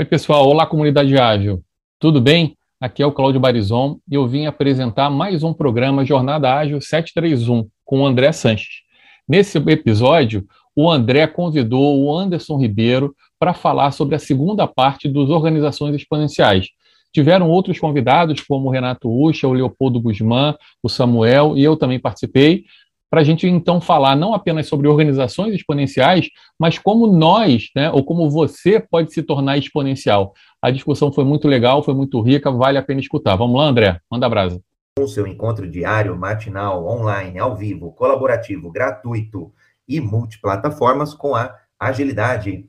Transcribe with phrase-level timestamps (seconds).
[0.00, 0.48] Oi, pessoal.
[0.48, 1.60] Olá, comunidade ágil.
[1.98, 2.56] Tudo bem?
[2.80, 7.68] Aqui é o Cláudio Barizon e eu vim apresentar mais um programa Jornada Ágil 731
[7.84, 8.82] com o André Sanches.
[9.28, 10.46] Nesse episódio,
[10.76, 16.68] o André convidou o Anderson Ribeiro para falar sobre a segunda parte dos Organizações Exponenciais.
[17.12, 21.98] Tiveram outros convidados, como o Renato Ucha, o Leopoldo Guzmán, o Samuel, e eu também
[21.98, 22.66] participei,
[23.10, 28.04] para a gente então falar não apenas sobre organizações exponenciais, mas como nós, né, ou
[28.04, 30.34] como você pode se tornar exponencial.
[30.60, 33.36] A discussão foi muito legal, foi muito rica, vale a pena escutar.
[33.36, 34.60] Vamos lá, André, manda a brasa.
[34.98, 39.52] O seu encontro diário, matinal, online, ao vivo, colaborativo, gratuito
[39.86, 42.68] e multiplataformas com a agilidade.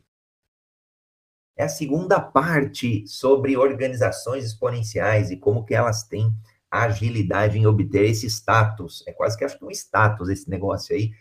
[1.57, 6.31] É a segunda parte sobre organizações exponenciais e como que elas têm
[6.72, 9.04] agilidade em obter esse status.
[9.08, 11.12] É quase que acho que um status esse negócio aí.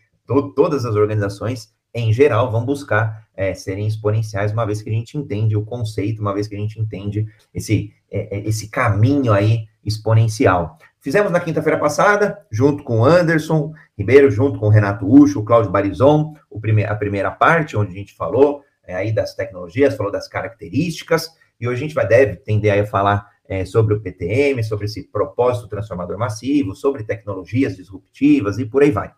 [0.54, 5.16] todas as organizações, em geral, vão buscar é, serem exponenciais, uma vez que a gente
[5.16, 9.66] entende o conceito, uma vez que a gente entende esse, é, é esse caminho aí
[9.84, 10.76] exponencial.
[11.00, 16.84] Fizemos na quinta-feira passada, junto com Anderson Ribeiro, junto com Renato Ucho, Cláudio Barizon, prime
[16.84, 21.66] a primeira parte, onde a gente falou é, aí das tecnologias, falou das características, e
[21.66, 25.66] hoje a gente vai, deve tender a falar é, sobre o PTM, sobre esse propósito
[25.66, 29.10] transformador massivo, sobre tecnologias disruptivas e por aí vai.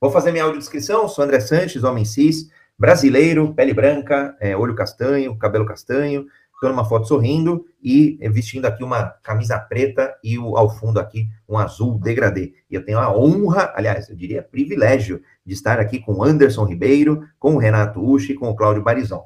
[0.00, 5.38] Vou fazer minha audiodescrição, sou André Sanches, homem cis, brasileiro, pele branca, é, olho castanho,
[5.38, 10.68] cabelo castanho, estou numa foto sorrindo e vestindo aqui uma camisa preta e o, ao
[10.68, 12.54] fundo aqui um azul degradê.
[12.68, 17.26] E eu tenho a honra, aliás, eu diria privilégio, de estar aqui com Anderson Ribeiro,
[17.38, 19.24] com o Renato Uchi e com o Cláudio Barizon.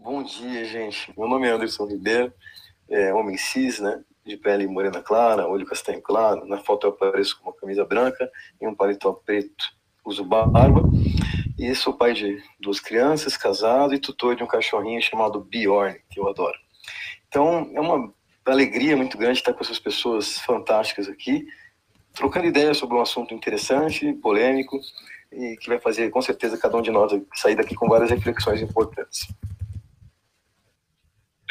[0.00, 1.12] Bom dia, gente.
[1.16, 2.32] Meu nome é Anderson Ribeiro,
[2.88, 4.02] é, homem cis, né?
[4.24, 6.46] De pele morena clara, olho castanho claro.
[6.46, 8.30] Na foto eu apareço com uma camisa branca
[8.60, 9.64] e um paletó preto.
[10.04, 10.82] Uso barba.
[11.58, 16.18] E sou pai de duas crianças, casado e tutor de um cachorrinho chamado Bjorn, que
[16.18, 16.58] eu adoro.
[17.28, 18.12] Então, é uma
[18.44, 21.46] alegria muito grande estar com essas pessoas fantásticas aqui,
[22.12, 24.80] trocando ideias sobre um assunto interessante, polêmico,
[25.30, 28.60] e que vai fazer, com certeza, cada um de nós sair daqui com várias reflexões
[28.60, 29.28] importantes.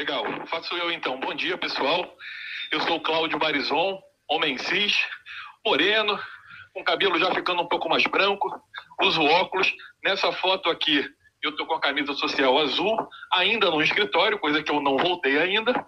[0.01, 1.19] Legal, faço eu então.
[1.19, 2.17] Bom dia, pessoal.
[2.71, 4.97] Eu sou Cláudio Barizon, homem cis,
[5.63, 6.19] moreno,
[6.73, 8.49] com cabelo já ficando um pouco mais branco,
[9.03, 9.71] uso óculos.
[10.03, 11.07] Nessa foto aqui,
[11.43, 12.97] eu tô com a camisa social azul,
[13.31, 15.85] ainda no escritório, coisa que eu não voltei ainda.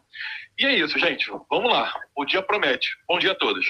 [0.59, 1.31] E é isso, gente.
[1.49, 1.91] Vamos lá.
[2.15, 2.95] O dia promete.
[3.07, 3.65] Bom dia a todos.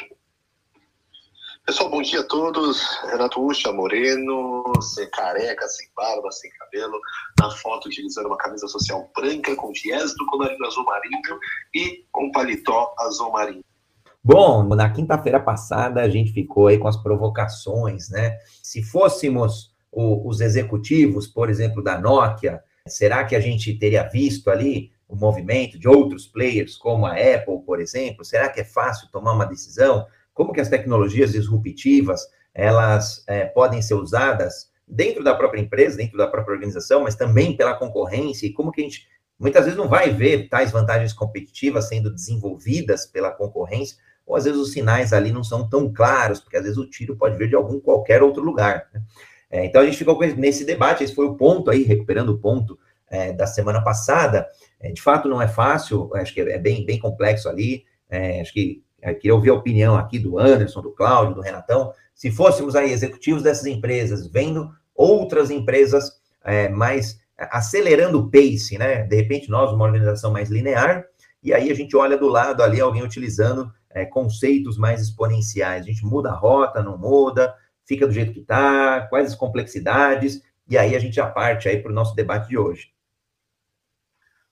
[1.65, 2.85] Pessoal, bom dia a todos.
[3.09, 6.99] Renato Ucha, moreno, sem careca, sem barba, sem cabelo,
[7.39, 11.39] na foto utilizando uma camisa social branca com viés do colarinho azul marinho
[11.73, 13.63] e com paletó azul marinho.
[14.21, 18.37] Bom, na quinta-feira passada a gente ficou aí com as provocações, né?
[18.61, 24.49] Se fôssemos o, os executivos, por exemplo, da Nokia, será que a gente teria visto
[24.49, 28.25] ali o movimento de outros players, como a Apple, por exemplo?
[28.25, 30.05] Será que é fácil tomar uma decisão?
[30.33, 32.21] Como que as tecnologias disruptivas
[32.53, 37.57] elas é, podem ser usadas dentro da própria empresa, dentro da própria organização, mas também
[37.57, 39.07] pela concorrência, e como que a gente
[39.39, 44.59] muitas vezes não vai ver tais vantagens competitivas sendo desenvolvidas pela concorrência, ou às vezes
[44.59, 47.55] os sinais ali não são tão claros, porque às vezes o tiro pode vir de
[47.55, 48.87] algum qualquer outro lugar.
[48.93, 49.01] Né?
[49.49, 52.77] É, então a gente ficou nesse debate, esse foi o ponto aí, recuperando o ponto
[53.09, 54.47] é, da semana passada.
[54.79, 57.85] É, de fato, não é fácil, acho que é bem, bem complexo ali.
[58.09, 61.91] É, acho que é, queria ouvir a opinião aqui do Anderson, do Cláudio, do Renatão,
[62.15, 69.03] se fôssemos aí executivos dessas empresas, vendo outras empresas é, mais acelerando o pace, né?
[69.03, 71.03] De repente, nós, uma organização mais linear,
[71.41, 75.83] e aí a gente olha do lado ali alguém utilizando é, conceitos mais exponenciais.
[75.83, 77.53] A gente muda a rota, não muda,
[77.85, 81.81] fica do jeito que está, quais as complexidades, e aí a gente já parte aí
[81.81, 82.92] para o nosso debate de hoje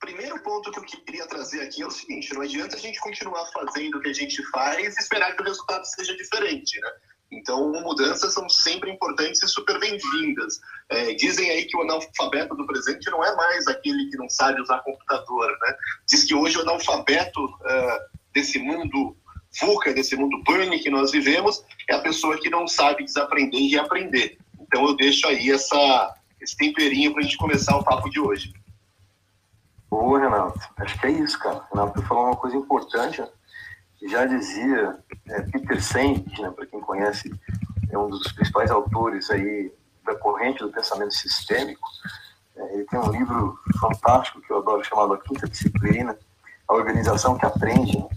[0.01, 3.45] primeiro ponto que eu queria trazer aqui é o seguinte: não adianta a gente continuar
[3.53, 6.91] fazendo o que a gente faz e esperar que o resultado seja diferente, né?
[7.31, 10.59] Então, mudanças são sempre importantes e super bem-vindas.
[10.90, 14.61] É, dizem aí que o analfabeto do presente não é mais aquele que não sabe
[14.61, 15.73] usar computador, né?
[16.09, 17.99] Diz que hoje o analfabeto uh,
[18.34, 19.16] desse mundo
[19.61, 23.70] VUCA, desse mundo burn que nós vivemos, é a pessoa que não sabe desaprender e
[23.70, 24.37] reaprender.
[24.59, 28.52] Então, eu deixo aí essa, esse temperinho para a gente começar o papo de hoje.
[29.91, 30.58] Boa, Renato.
[30.78, 31.64] Acho que é isso, cara.
[31.70, 33.22] Renato falou uma coisa importante.
[34.09, 34.97] Já dizia
[35.28, 37.29] é, Peter Senge, né, para quem conhece,
[37.90, 39.70] é um dos principais autores aí
[40.05, 41.90] da corrente do pensamento sistêmico.
[42.55, 46.17] É, ele tem um livro fantástico que eu adoro chamado A Quinta Disciplina,
[46.70, 47.97] a organização que aprende.
[47.97, 48.08] Né?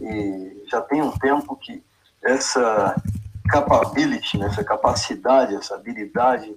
[0.00, 1.84] E já tem um tempo que
[2.20, 3.00] essa
[3.48, 6.52] capability, né, essa capacidade, essa habilidade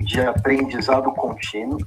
[0.00, 1.78] de aprendizado contínuo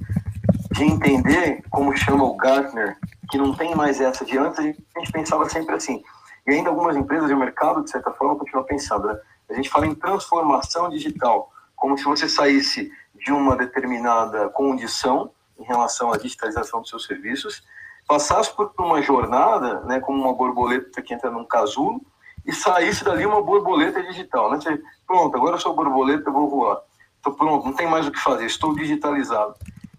[0.78, 2.96] de entender como chama o Gartner,
[3.28, 6.04] que não tem mais essa de antes, a gente pensava sempre assim.
[6.46, 9.08] E ainda algumas empresas e o mercado, de certa forma, continuam pensando.
[9.08, 9.18] Né?
[9.50, 15.64] A gente fala em transformação digital, como se você saísse de uma determinada condição em
[15.64, 17.64] relação à digitalização dos seus serviços,
[18.06, 22.00] passasse por uma jornada, né, como uma borboleta que entra num casulo,
[22.46, 24.52] e saísse dali uma borboleta digital.
[24.52, 24.60] Né?
[24.60, 26.80] Você, pronto, agora eu sou borboleta, eu vou voar.
[27.16, 29.56] Estou pronto, não tem mais o que fazer, estou digitalizado.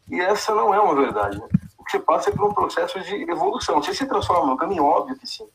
[0.09, 1.37] E essa não é uma verdade.
[1.37, 1.47] Né?
[1.77, 3.81] O que você passa é por um processo de evolução.
[3.81, 5.47] Você se transforma no caminho, óbvio que sim.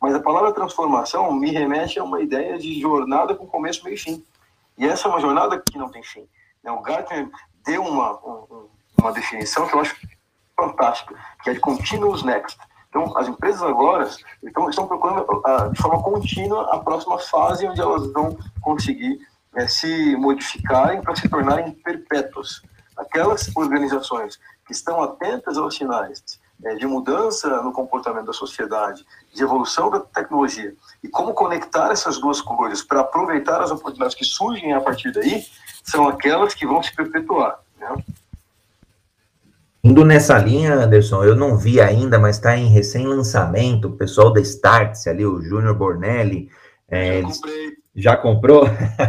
[0.00, 3.98] Mas a palavra transformação me remete a uma ideia de jornada com começo, meio e
[3.98, 4.24] fim.
[4.78, 6.26] E essa é uma jornada que não tem fim.
[6.62, 6.70] Né?
[6.70, 7.28] O Gartner
[7.64, 8.18] deu uma,
[8.98, 9.96] uma definição que eu acho
[10.56, 12.58] fantástica, que é de continuous next.
[12.88, 14.08] Então, as empresas agora
[14.42, 19.20] então, estão procurando uh, de forma contínua a próxima fase onde elas vão conseguir
[19.54, 22.62] uh, se modificarem para se tornarem perpétuas.
[23.10, 26.22] Aquelas organizações que estão atentas aos sinais
[26.62, 29.04] uh, de mudança no comportamento da sociedade,
[29.34, 30.72] de evolução da tecnologia,
[31.02, 35.44] e como conectar essas duas coisas para aproveitar as oportunidades que surgem a partir daí,
[35.82, 37.58] são aquelas que vão se perpetuar.
[37.78, 37.96] Né?
[39.82, 44.40] Indo nessa linha, Anderson, eu não vi ainda, mas está em recém-lançamento, o pessoal da
[44.40, 46.48] Startse ali, o Júnior Bornelli.
[46.86, 47.28] É, já,
[47.94, 48.64] já comprou?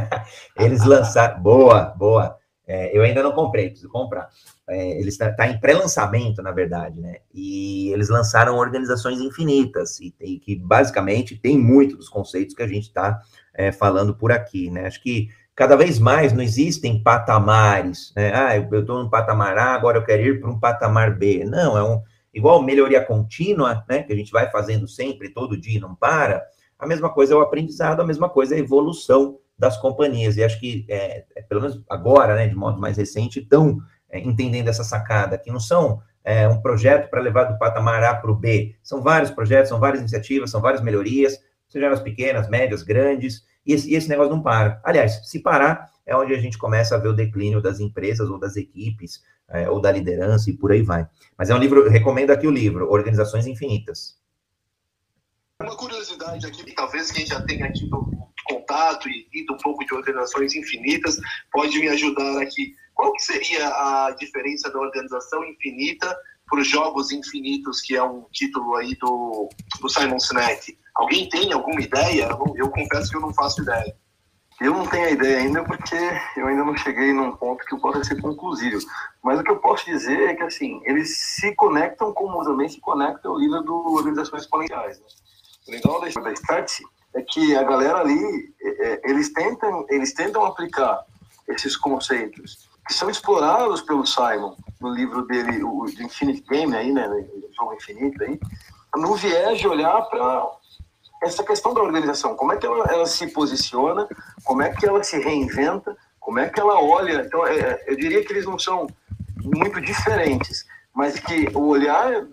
[0.58, 1.40] eles lançaram.
[1.42, 2.41] Boa, boa.
[2.68, 4.30] É, eu ainda não comprei, preciso comprar.
[4.70, 7.18] É, eles está tá em pré-lançamento, na verdade, né?
[7.34, 12.68] E eles lançaram organizações infinitas, e, e que basicamente tem muito dos conceitos que a
[12.68, 13.20] gente está
[13.54, 14.86] é, falando por aqui, né?
[14.86, 18.32] Acho que cada vez mais não existem patamares, né?
[18.34, 21.44] Ah, eu estou no patamar A, agora eu quero ir para um patamar B.
[21.46, 22.02] Não, é um
[22.34, 24.04] igual melhoria contínua, né?
[24.04, 26.44] Que a gente vai fazendo sempre, todo dia, não para.
[26.80, 30.36] A mesma coisa é o aprendizado, a mesma coisa é a evolução das companhias.
[30.36, 33.78] E acho que, é, é, pelo menos agora, né, de modo mais recente, estão
[34.10, 38.16] é, entendendo essa sacada, que não são é, um projeto para levar do patamar A
[38.16, 38.76] para o B.
[38.82, 43.74] São vários projetos, são várias iniciativas, são várias melhorias, sejam elas pequenas, médias, grandes, e
[43.74, 44.82] esse, e esse negócio não para.
[44.84, 48.40] Aliás, se parar, é onde a gente começa a ver o declínio das empresas ou
[48.40, 51.08] das equipes, é, ou da liderança e por aí vai.
[51.38, 54.20] Mas é um livro, recomendo aqui o livro, Organizações Infinitas.
[55.62, 58.12] Uma curiosidade aqui, talvez quem já tenha tido
[58.46, 61.18] contato e lido um pouco de organizações infinitas,
[61.52, 62.74] pode me ajudar aqui.
[62.94, 66.16] Qual que seria a diferença da organização infinita
[66.50, 69.50] para os Jogos Infinitos, que é um título aí do,
[69.80, 70.78] do Simon Sinek?
[70.96, 72.30] Alguém tem alguma ideia?
[72.56, 73.96] Eu, confesso que eu não faço ideia.
[74.60, 75.96] Eu não tenho a ideia ainda porque
[76.38, 78.80] eu ainda não cheguei num ponto que possa ser conclusivo.
[79.24, 82.80] Mas o que eu posso dizer é que, assim, eles se conectam como também se
[82.80, 85.00] conecta ao livro do Organizações Exponenciais.
[85.00, 85.06] Né?
[85.72, 86.84] Legal da, Startse
[87.14, 91.06] é que a galera ali, é, é, eles, tentam, eles tentam aplicar
[91.48, 97.08] esses conceitos que são explorados pelo Simon no livro dele, o Infinite Game, aí, né,
[97.08, 98.38] o jogo infinito aí,
[98.96, 100.46] no viés de olhar para
[101.24, 104.08] essa questão da organização, como é que ela, ela, se posiciona,
[104.44, 107.24] como é que ela se reinventa, como é que ela olha.
[107.26, 108.88] Então, é, é eu diria que eles não são
[109.42, 112.26] muito diferentes, mas que o olhar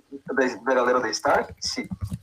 [0.64, 1.50] da, galera da Start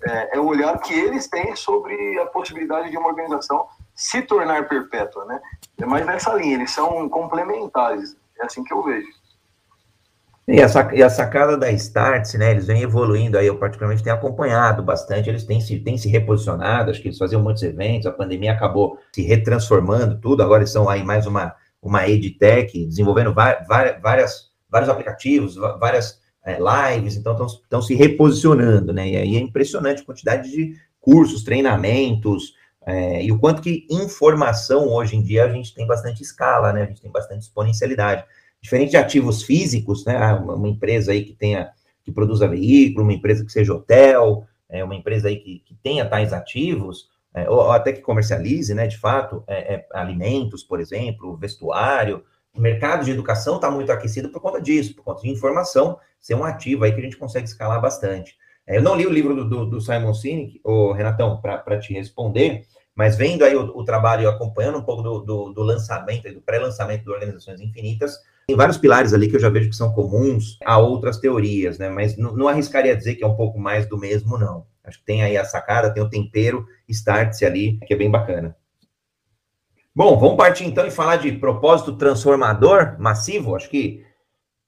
[0.07, 4.67] é, é, o olhar que eles têm sobre a possibilidade de uma organização se tornar
[4.67, 5.39] perpétua, né?
[5.79, 9.07] É mais nessa linha, eles são complementares, é assim que eu vejo.
[10.47, 14.15] E a, e a sacada da Startse, né, eles vêm evoluindo aí, eu particularmente tenho
[14.15, 18.11] acompanhado bastante, eles têm se, têm se reposicionado, acho que eles faziam muitos eventos, a
[18.11, 23.65] pandemia acabou se retransformando tudo, agora eles são aí mais uma, uma edtech, desenvolvendo várias,
[23.99, 30.01] várias, vários aplicativos, várias é, lives, então estão se reposicionando, né, e aí é impressionante
[30.01, 32.53] a quantidade de cursos, treinamentos,
[32.85, 36.83] é, e o quanto que informação hoje em dia a gente tem bastante escala, né,
[36.83, 38.23] a gente tem bastante exponencialidade.
[38.61, 40.17] Diferente de ativos físicos, né?
[40.17, 41.69] Ah, uma empresa aí que tenha,
[42.03, 46.03] que produza veículo, uma empresa que seja hotel, é, uma empresa aí que, que tenha
[46.03, 50.79] tais ativos, é, ou, ou, até que comercialize, né, de fato, é, é alimentos, por
[50.79, 52.23] exemplo, vestuário.
[52.55, 56.35] O mercado de educação está muito aquecido por conta disso, por conta de informação ser
[56.35, 58.35] um ativo aí que a gente consegue escalar bastante.
[58.65, 61.93] É, eu não li o livro do, do, do Simon Sinek, ô, Renatão, para te
[61.93, 66.33] responder, mas vendo aí o, o trabalho e acompanhando um pouco do, do, do lançamento,
[66.33, 69.91] do pré-lançamento de Organizações Infinitas, tem vários pilares ali que eu já vejo que são
[69.91, 71.89] comuns a outras teorias, né?
[71.89, 74.65] Mas não, não arriscaria dizer que é um pouco mais do mesmo, não.
[74.83, 78.55] Acho que tem aí a sacada, tem o tempero, start-se ali, que é bem bacana.
[79.97, 83.55] Bom, vamos partir então e falar de propósito transformador massivo.
[83.55, 84.05] Acho que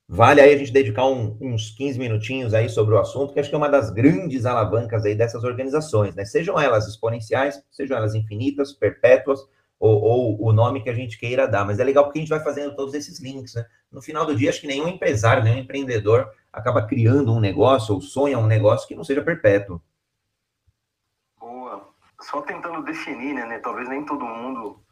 [0.07, 3.49] vale aí a gente dedicar um, uns 15 minutinhos aí sobre o assunto, que acho
[3.49, 6.23] que é uma das grandes alavancas aí dessas organizações, né?
[6.23, 9.41] Sejam elas exponenciais, sejam elas infinitas, perpétuas,
[9.77, 12.29] ou, ou, o nome que a gente queira dar, mas é legal porque a gente
[12.29, 13.65] vai fazendo todos esses links, né?
[13.91, 17.99] No final do dia, acho que nenhum empresário, nenhum empreendedor acaba criando um negócio ou
[17.99, 19.81] sonha um negócio que não seja perpétuo.
[21.37, 21.85] Boa.
[22.21, 23.59] Só tentando definir, né, né?
[23.59, 24.86] Talvez nem todo mundo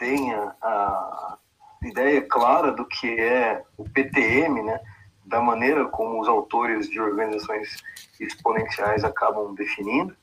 [0.00, 1.36] tenha a
[1.84, 4.80] ideia clara do que é o PTM, né?
[5.26, 7.76] Da maneira como os autores de organizações
[8.18, 10.16] exponenciais acabam definindo.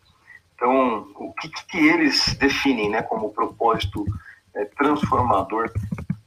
[0.55, 4.03] Então, o que, que eles definem né, como propósito
[4.55, 5.71] é, transformador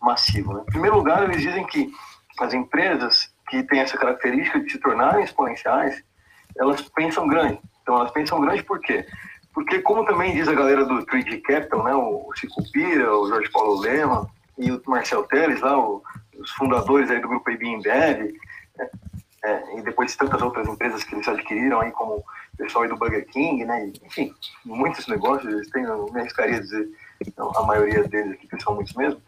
[0.01, 0.55] massivo?
[0.55, 0.63] Né?
[0.63, 1.93] Em primeiro lugar, eles dizem que
[2.39, 6.03] as empresas que têm essa característica de se tornarem exponenciais,
[6.57, 7.61] elas pensam grande.
[7.83, 9.05] Então, elas pensam grande por quê?
[9.53, 13.51] Porque, como também diz a galera do 3D Capital, né, o Chico Pira, o Jorge
[13.51, 18.33] Paulo Lema e o Marcel Teles, lá, os fundadores aí do grupo IB Embev,
[18.77, 18.89] né,
[19.43, 22.25] é, e depois de tantas outras empresas que eles adquiriram aí, como o
[22.57, 23.91] pessoal aí do Burger King, né?
[24.05, 26.89] Enfim, muitos negócios, eles têm, eu me arriscaria a dizer,
[27.27, 29.21] então, a maioria deles aqui, que são muitos mesmo,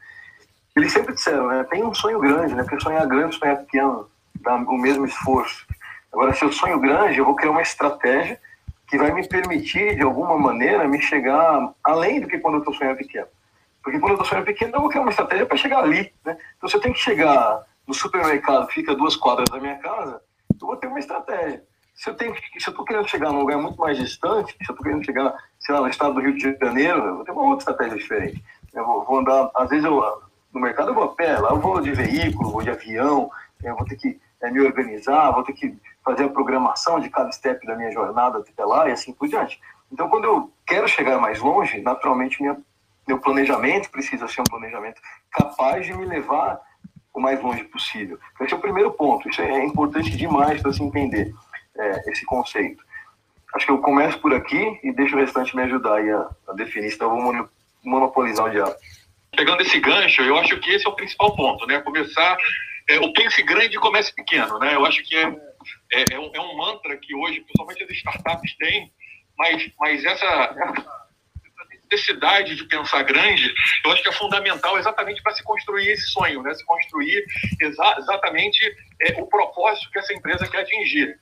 [0.77, 1.65] eles sempre disseram, né?
[1.65, 2.63] Tem um sonho grande, né?
[2.63, 4.09] Porque sonhar grande, sonhar pequeno,
[4.41, 5.67] dá o mesmo esforço.
[6.13, 8.39] Agora, se eu sonho grande, eu vou criar uma estratégia
[8.93, 12.75] que vai me permitir, de alguma maneira, me chegar além do que quando eu estou
[12.75, 13.27] sonhando pequeno.
[13.83, 16.37] Porque quando eu estou sonhando pequeno, eu vou criar uma estratégia para chegar ali, né?
[16.59, 20.21] Então, se eu tenho que chegar no supermercado que fica duas quadras da minha casa,
[20.61, 21.65] eu vou ter uma estratégia.
[21.95, 24.85] Se eu se eu estou querendo chegar num lugar muito mais distante, se eu estou
[24.85, 27.73] querendo chegar, sei lá, no estado do Rio de Janeiro, eu vou ter uma outra
[27.73, 28.45] estratégia diferente.
[28.75, 30.03] Eu vou, vou andar, às vezes eu,
[30.53, 33.31] no mercado eu vou a pé, lá eu vou de veículo, vou de avião,
[33.65, 37.31] eu vou ter que é, me organizar, vou ter que fazer a programação de cada
[37.33, 39.61] step da minha jornada até lá e assim por diante.
[39.91, 42.57] Então, quando eu quero chegar mais longe, naturalmente minha,
[43.07, 46.61] meu planejamento precisa ser um planejamento capaz de me levar
[47.13, 48.19] o mais longe possível.
[48.41, 49.29] Esse é o primeiro ponto.
[49.29, 51.33] Isso é importante demais para se entender
[51.77, 52.83] é, esse conceito.
[53.55, 56.91] Acho que eu começo por aqui e deixo o restante me ajudar a, a definir,
[56.91, 57.49] senão eu vou
[57.85, 58.77] monopolizar o diálogo.
[59.37, 61.81] Pegando esse gancho, eu acho que esse é o principal ponto, né?
[61.81, 62.37] Começar,
[62.89, 64.75] é, o pense grande e comece pequeno, né?
[64.75, 65.31] Eu acho que é,
[65.93, 68.93] é, é, um, é um mantra que hoje, principalmente as startups têm,
[69.39, 70.55] mas, mas essa
[71.91, 73.53] necessidade de pensar grande,
[73.85, 76.55] eu acho que é fundamental exatamente para se construir esse sonho, né?
[76.55, 77.25] se construir
[77.61, 78.65] exa exatamente
[79.01, 81.15] é, o propósito que essa empresa quer atingir,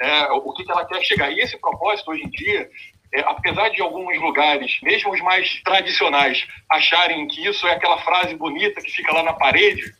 [0.00, 1.30] é, o que, que ela quer chegar.
[1.30, 2.70] E esse propósito, hoje em dia,
[3.12, 8.34] é, apesar de alguns lugares, mesmo os mais tradicionais, acharem que isso é aquela frase
[8.34, 9.94] bonita que fica lá na parede,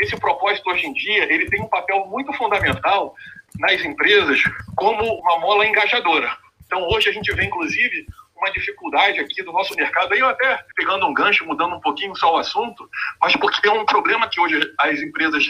[0.00, 3.14] esse propósito hoje em dia ele tem um papel muito fundamental
[3.58, 4.40] nas empresas
[4.76, 6.36] como uma mola engajadora.
[6.64, 10.62] Então hoje a gente vê inclusive uma dificuldade aqui do nosso mercado, aí eu até
[10.74, 12.88] pegando um gancho, mudando um pouquinho só o assunto,
[13.20, 15.44] mas porque é um problema que hoje as empresas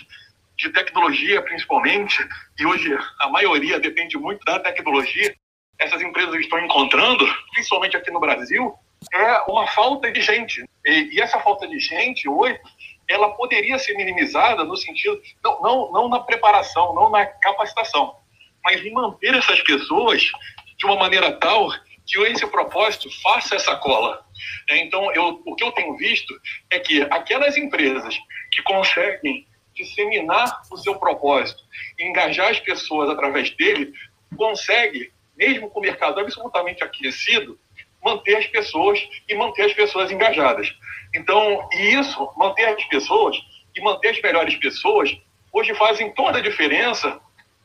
[0.57, 2.27] de tecnologia, principalmente,
[2.59, 5.35] e hoje a maioria depende muito da tecnologia,
[5.79, 8.75] essas empresas estão encontrando, principalmente aqui no Brasil,
[9.13, 10.65] é uma falta de gente.
[10.85, 12.59] E, e essa falta de gente hoje,
[13.09, 18.17] ela poderia ser minimizada no sentido, não, não, não na preparação, não na capacitação,
[18.65, 20.23] mas em manter essas pessoas
[20.77, 21.71] de uma maneira tal
[22.07, 24.25] que esse propósito faça essa cola.
[24.71, 26.35] É, então, eu, o que eu tenho visto
[26.71, 28.17] é que aquelas empresas
[28.53, 31.63] que conseguem disseminar o seu propósito,
[31.99, 33.93] engajar as pessoas através dele,
[34.37, 37.59] consegue, mesmo com o mercado absolutamente aquecido,
[38.05, 40.73] manter as pessoas e manter as pessoas engajadas.
[41.15, 43.37] Então, e isso, manter as pessoas
[43.75, 45.17] e manter as melhores pessoas,
[45.53, 47.21] hoje fazem toda a diferença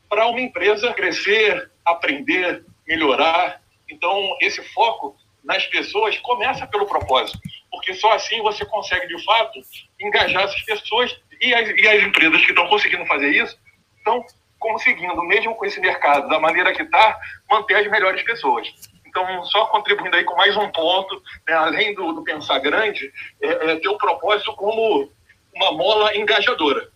[0.08, 3.62] para uma empresa crescer, aprender, melhorar
[3.92, 7.38] então, esse foco nas pessoas começa pelo propósito,
[7.70, 9.60] porque só assim você consegue, de fato,
[10.00, 13.58] engajar essas pessoas e as, e as empresas que estão conseguindo fazer isso
[13.98, 14.24] estão
[14.58, 17.18] conseguindo, mesmo com esse mercado da maneira que está,
[17.50, 18.72] manter as melhores pessoas.
[19.12, 23.72] Então, só contribuindo aí com mais um ponto, né, além do, do, pensar grande, é,
[23.72, 25.12] é ter o propósito como
[25.54, 26.90] uma mola engajadora.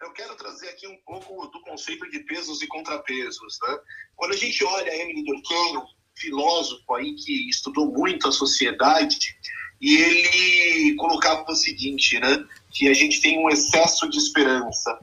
[0.00, 3.58] Eu quero trazer aqui um pouco do conceito de pesos e contrapesos.
[3.62, 3.78] Né?
[4.16, 5.82] Quando a gente olha Emily Durkheim,
[6.16, 9.36] filósofo aí que estudou muito a sociedade,
[9.78, 12.42] e ele colocava o seguinte, né?
[12.70, 14.98] Que a gente tem um excesso de esperança.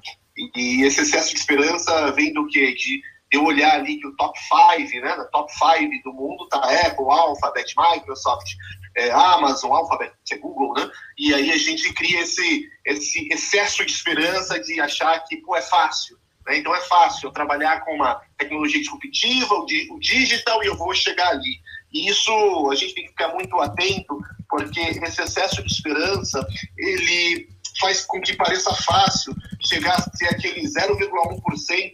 [0.55, 2.73] E esse excesso de esperança vem do quê?
[2.73, 5.15] De eu olhar ali que o top 5, né?
[5.31, 8.53] top 5 do mundo tá Apple, Alphabet, Microsoft,
[8.97, 10.89] é, Amazon, Alphabet, é Google, né?
[11.17, 15.61] E aí a gente cria esse, esse excesso de esperança de achar que, pô, é
[15.61, 16.17] fácil.
[16.45, 16.57] Né?
[16.57, 20.93] Então é fácil eu trabalhar com uma tecnologia disruptiva, o, o digital, e eu vou
[20.95, 21.59] chegar ali.
[21.93, 22.31] E isso
[22.71, 24.19] a gente tem que ficar muito atento,
[24.49, 26.45] porque esse excesso de esperança,
[26.77, 27.47] ele
[27.79, 31.91] faz com que pareça fácil chegar a ser aquele 0,1%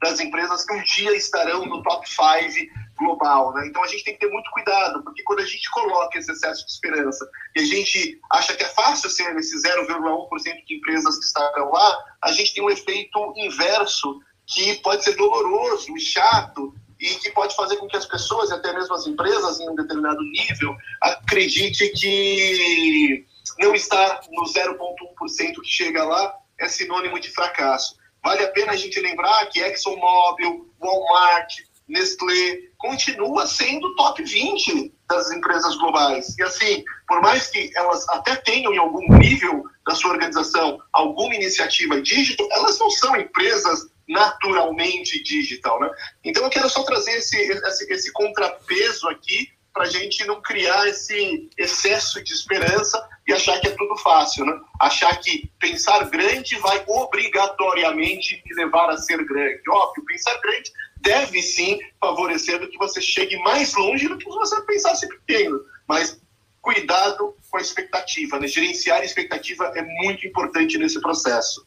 [0.00, 3.66] das empresas que um dia estarão no top 5 global, né?
[3.66, 6.66] Então a gente tem que ter muito cuidado, porque quando a gente coloca esse excesso
[6.66, 11.24] de esperança e a gente acha que é fácil ser esse 0,1% de empresas que
[11.24, 17.14] estarão lá, a gente tem um efeito inverso que pode ser doloroso e chato e
[17.16, 20.20] que pode fazer com que as pessoas e até mesmo as empresas em um determinado
[20.22, 23.24] nível acredite que
[23.58, 27.96] não estar no 0,1% que chega lá é sinônimo de fracasso.
[28.22, 31.54] Vale a pena a gente lembrar que ExxonMobil, Walmart,
[31.88, 36.36] Nestlé continua sendo top 20 das empresas globais.
[36.38, 41.34] E assim, por mais que elas até tenham em algum nível da sua organização alguma
[41.34, 45.90] iniciativa digital, elas não são empresas naturalmente digital, né?
[46.24, 50.88] Então eu quero só trazer esse, esse, esse contrapeso aqui para a gente não criar
[50.88, 54.58] esse excesso de esperança e achar que é tudo fácil, né?
[54.80, 59.62] Achar que pensar grande vai obrigatoriamente me levar a ser grande.
[59.70, 65.06] Óbvio, pensar grande deve sim favorecer que você chegue mais longe do que você pensasse
[65.06, 66.20] pequeno, mas
[66.60, 68.48] cuidado com a expectativa, né?
[68.48, 71.64] Gerenciar a expectativa é muito importante nesse processo.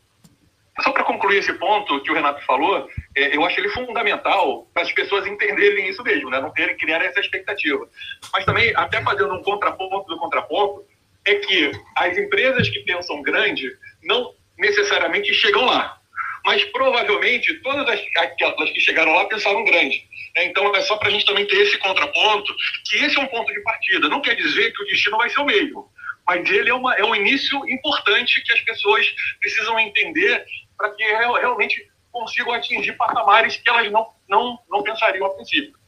[0.79, 4.83] Só para concluir esse ponto que o Renato falou, é, eu acho ele fundamental para
[4.83, 6.39] as pessoas entenderem isso mesmo, né?
[6.39, 7.87] não terem criar essa expectativa.
[8.31, 10.85] Mas também, até fazendo um contraponto do contraponto,
[11.25, 13.69] é que as empresas que pensam grande
[14.01, 15.97] não necessariamente chegam lá.
[16.45, 20.03] Mas provavelmente todas as, aquelas que chegaram lá pensaram grande.
[20.35, 20.45] Né?
[20.45, 23.51] Então é só para a gente também ter esse contraponto, que esse é um ponto
[23.53, 24.07] de partida.
[24.07, 25.91] Não quer dizer que o destino vai ser o mesmo
[26.27, 29.05] mas ele é, uma, é um início importante que as pessoas
[29.39, 30.45] precisam entender
[30.77, 35.79] para que realmente consigam atingir patamares que elas não, não, não pensariam a princípio.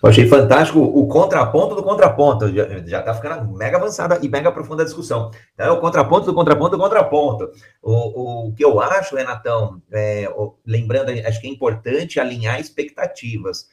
[0.00, 2.46] Eu achei fantástico o contraponto do contraponto.
[2.86, 5.32] Já está ficando mega avançada e mega profunda a discussão.
[5.54, 7.50] Então, é o contraponto do contraponto do contraponto.
[7.82, 10.32] O, o que eu acho, Renatão, é,
[10.64, 13.68] lembrando, acho que é importante alinhar expectativas.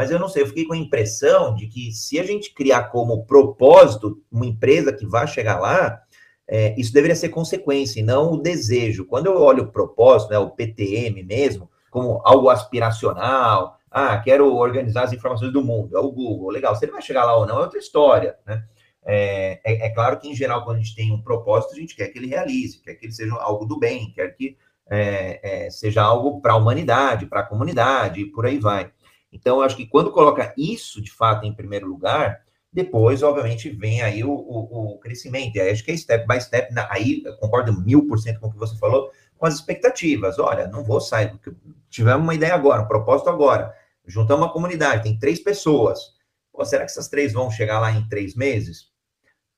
[0.00, 2.84] Mas eu não sei, eu fiquei com a impressão de que se a gente criar
[2.84, 6.00] como propósito uma empresa que vai chegar lá,
[6.48, 9.04] é, isso deveria ser consequência e não o desejo.
[9.04, 15.02] Quando eu olho o propósito, né, o PTM mesmo, como algo aspiracional, ah, quero organizar
[15.02, 16.74] as informações do mundo, é o Google, legal.
[16.74, 18.64] Se ele vai chegar lá ou não é outra história, né?
[19.04, 21.94] É, é, é, claro que, em geral, quando a gente tem um propósito, a gente
[21.94, 24.56] quer que ele realize, quer que ele seja algo do bem, quer que
[24.88, 28.90] é, é seja algo para a humanidade, para a comunidade, e por aí vai.
[29.32, 34.02] Então, eu acho que quando coloca isso, de fato, em primeiro lugar, depois, obviamente, vem
[34.02, 35.56] aí o, o, o crescimento.
[35.56, 36.72] E aí, acho que é step by step.
[36.88, 40.38] Aí, eu concordo mil por cento com o que você falou, com as expectativas.
[40.38, 41.52] Olha, não vou sair, porque
[41.88, 43.74] tivemos uma ideia agora, um propósito agora.
[44.06, 45.98] Juntamos uma comunidade, tem três pessoas.
[46.52, 48.90] Pô, será que essas três vão chegar lá em três meses?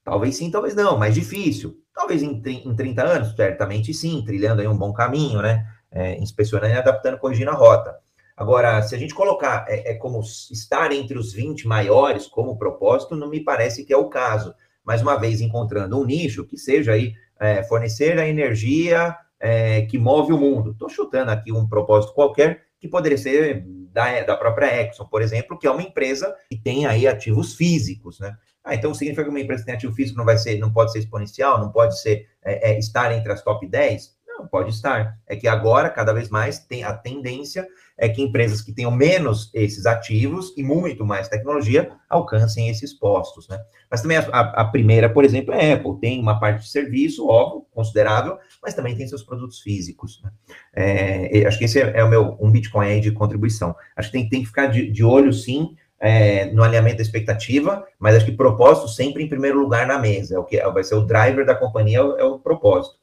[0.04, 1.80] Talvez sim, talvez não, mais difícil.
[1.94, 5.66] Talvez em, em 30 anos, certamente sim, trilhando aí um bom caminho, né?
[5.90, 7.98] É, inspecionando e adaptando, corrigindo a rota.
[8.36, 13.16] Agora, se a gente colocar é, é, como estar entre os 20 maiores como propósito,
[13.16, 14.54] não me parece que é o caso.
[14.84, 19.98] Mais uma vez, encontrando um nicho que seja aí é, fornecer a energia é, que
[19.98, 20.72] move o mundo.
[20.72, 25.58] Estou chutando aqui um propósito qualquer que poderia ser da, da própria Exxon, por exemplo,
[25.58, 28.36] que é uma empresa que tem aí ativos físicos, né?
[28.64, 30.92] Ah, então significa que uma empresa que tem ativo físico não vai ser, não pode
[30.92, 34.16] ser exponencial, não pode ser é, é, estar entre as top 10?
[34.26, 35.18] Não, pode estar.
[35.26, 39.50] É que agora, cada vez mais, tem a tendência é que empresas que tenham menos
[39.54, 43.58] esses ativos e muito mais tecnologia alcancem esses postos, né?
[43.90, 47.28] Mas também a, a, primeira, por exemplo, é a Apple, tem uma parte de serviço,
[47.28, 50.30] óbvio, considerável, mas também tem seus produtos físicos, né?
[50.74, 53.74] É, acho que esse é, é, o meu, um Bitcoin aí de contribuição.
[53.96, 57.86] Acho que tem, tem que ficar de, de olho, sim, é, no alinhamento da expectativa,
[57.98, 60.96] mas acho que propósito sempre em primeiro lugar na mesa, é o que vai ser
[60.96, 63.00] o driver da companhia, é o, é o propósito.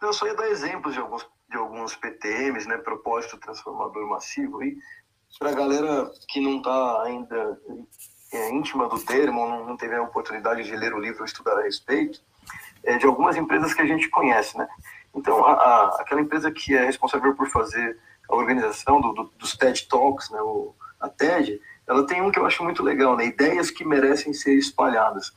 [0.00, 4.76] Eu só ia dar exemplos de alguns de alguns PTMs, né, propósito transformador massivo, e
[5.38, 7.60] para a galera que não está ainda
[8.32, 11.58] é, íntima do termo, não, não teve a oportunidade de ler o livro ou estudar
[11.58, 12.20] a respeito,
[12.84, 14.66] é, de algumas empresas que a gente conhece, né?
[15.14, 19.56] Então, a, a, aquela empresa que é responsável por fazer a organização do, do, dos
[19.56, 23.26] TED Talks, né, o, a TED, ela tem um que eu acho muito legal, né?
[23.26, 25.32] Ideias que merecem ser espalhadas.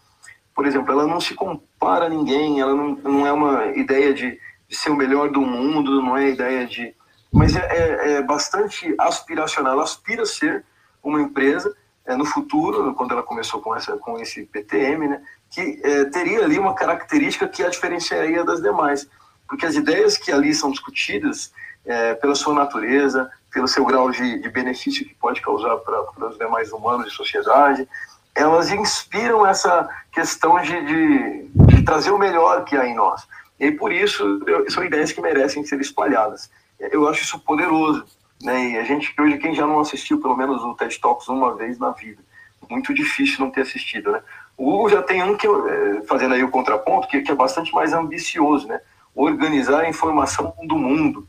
[0.54, 4.40] Por exemplo, ela não se compara a ninguém, ela não, não é uma ideia de
[4.70, 6.94] de ser o melhor do mundo, não é a ideia de.
[7.32, 9.74] Mas é, é, é bastante aspiracional.
[9.74, 10.64] Ela aspira a ser
[11.04, 15.80] uma empresa é, no futuro, quando ela começou com, essa, com esse PTM, né, que
[15.84, 19.08] é, teria ali uma característica que a diferenciaria das demais.
[19.48, 21.52] Porque as ideias que ali são discutidas,
[21.86, 26.38] é, pela sua natureza, pelo seu grau de, de benefício que pode causar para os
[26.38, 27.88] demais humanos e sociedade,
[28.36, 33.28] elas inspiram essa questão de, de, de trazer o melhor que há em nós.
[33.60, 36.50] E por isso, são ideias que merecem ser espalhadas.
[36.80, 38.06] Eu acho isso poderoso.
[38.42, 38.72] Né?
[38.72, 41.78] E a gente, hoje, quem já não assistiu pelo menos o TED Talks uma vez
[41.78, 42.22] na vida,
[42.70, 44.22] muito difícil não ter assistido, né?
[44.58, 47.74] O Hugo já tem um que, é, fazendo aí o contraponto, que, que é bastante
[47.74, 48.80] mais ambicioso, né?
[49.16, 51.28] Organizar a informação do mundo.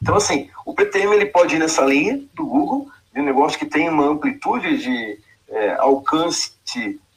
[0.00, 3.66] Então, assim, o PTM ele pode ir nessa linha do Google, de um negócio que
[3.66, 6.52] tem uma amplitude de é, alcance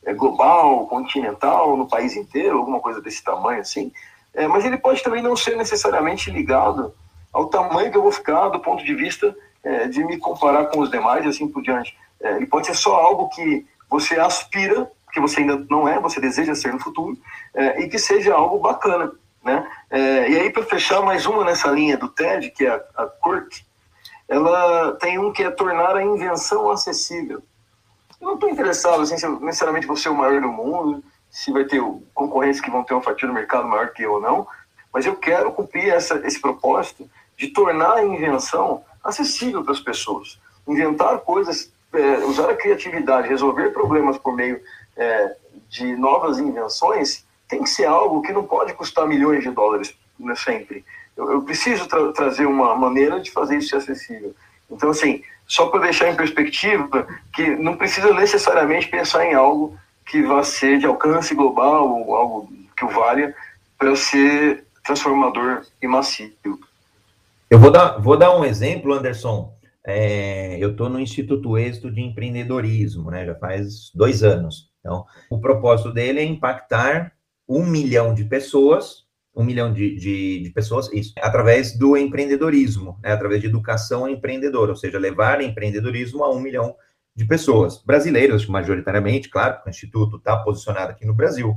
[0.03, 3.91] é, global, continental, no país inteiro, alguma coisa desse tamanho assim,
[4.39, 6.93] é, mas ele pode também não ser necessariamente ligado
[7.34, 10.80] ao tamanho que eu vou ficar do ponto de vista é, de me comparar com
[10.80, 11.95] os demais e assim por diante.
[12.21, 16.21] É, ele pode ser só algo que você aspira, que você ainda não é, você
[16.21, 17.17] deseja ser no futuro,
[17.54, 19.12] é, e que seja algo bacana.
[19.43, 19.69] Né?
[19.89, 23.08] É, e aí, para fechar mais uma nessa linha do TED, que é a, a
[23.21, 23.62] Quirk,
[24.30, 27.41] ela tem um que é tornar a invenção acessível.
[28.21, 31.63] Eu não estou interessado assim, se necessariamente você é o maior do mundo, se vai
[31.63, 31.81] ter
[32.13, 34.47] concorrentes que vão ter uma fatia do mercado maior que eu ou não,
[34.93, 40.39] mas eu quero cumprir essa, esse propósito de tornar a invenção acessível para as pessoas.
[40.67, 44.59] Inventar coisas, é, usar a criatividade, resolver problemas por meio
[44.97, 45.35] é,
[45.69, 50.35] de novas invenções, tem que ser algo que não pode custar milhões de dólares né,
[50.35, 50.83] sempre.
[51.15, 54.35] Eu, eu preciso tra trazer uma maneira de fazer isso ser acessível.
[54.69, 59.77] Então, assim, só para deixar em perspectiva que não precisa necessariamente pensar em algo
[60.09, 63.35] que vá ser de alcance global ou algo que o valha
[63.77, 66.33] para ser transformador e macio.
[67.49, 69.53] Eu vou dar, vou dar um exemplo, Anderson.
[69.85, 73.25] É, eu estou no Instituto Êxito de Empreendedorismo, né?
[73.25, 74.69] Já faz dois anos.
[74.79, 77.13] Então, o propósito dele é impactar
[77.47, 83.11] um milhão de pessoas, um milhão de, de, de pessoas, isso, através do empreendedorismo, né?
[83.11, 86.75] através de educação empreendedora, ou seja, levar empreendedorismo a um milhão de
[87.25, 91.55] pessoas, brasileiras, majoritariamente, claro, o Instituto está posicionado aqui no Brasil.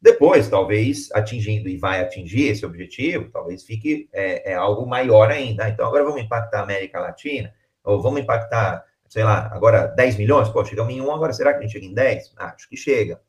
[0.00, 5.68] Depois, talvez, atingindo e vai atingir esse objetivo, talvez fique é, é algo maior ainda.
[5.68, 10.48] Então, agora vamos impactar a América Latina, ou vamos impactar, sei lá, agora 10 milhões?
[10.48, 12.34] Pô, chegamos em um, agora será que a gente chega em 10?
[12.36, 13.20] Ah, acho que chega.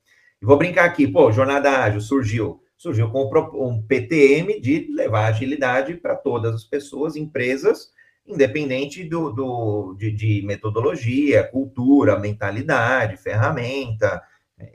[0.42, 2.62] E vou brincar aqui, pô, Jornada Ágil surgiu.
[2.78, 7.92] Surgiu com um PTM de levar agilidade para todas as pessoas, empresas,
[8.28, 14.22] independente do, do de, de, metodologia, cultura, mentalidade, ferramenta.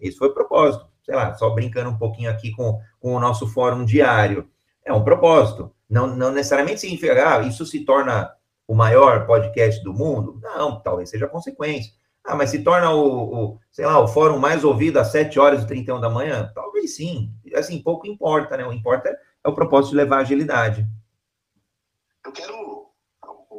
[0.00, 0.86] Esse foi o propósito.
[1.02, 4.48] Sei lá, só brincando um pouquinho aqui com, com o nosso fórum diário.
[4.84, 5.72] É um propósito.
[5.88, 8.32] Não, não necessariamente significa, ah, isso se torna
[8.66, 10.38] o maior podcast do mundo.
[10.40, 11.92] Não, talvez seja consequência.
[12.24, 15.62] Ah, mas se torna o, o, sei lá, o fórum mais ouvido às 7 horas
[15.62, 16.50] e 31 da manhã?
[16.54, 17.32] Talvez sim.
[17.54, 18.64] Assim, pouco importa, né?
[18.64, 20.86] O importa é o propósito de levar agilidade.
[22.24, 22.71] Eu quero,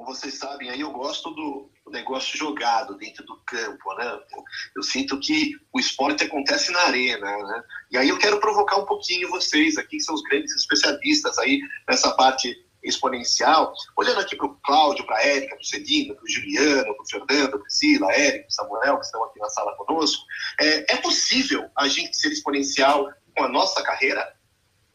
[0.03, 4.19] como vocês sabem, aí eu gosto do, negócio jogado dentro do campo, né?
[4.75, 7.63] Eu sinto que o esporte acontece na arena, né?
[7.91, 11.61] E aí eu quero provocar um pouquinho vocês aqui, que são os grandes especialistas aí
[11.87, 16.23] nessa parte exponencial, olhando aqui para o Cláudio, para a Érica, para o Cedino, para
[16.23, 20.25] o Juliano, para o Fernando, Priscila, Érico, Samuel, que estão aqui na sala conosco,
[20.59, 24.35] é, é possível a gente ser exponencial com a nossa carreira?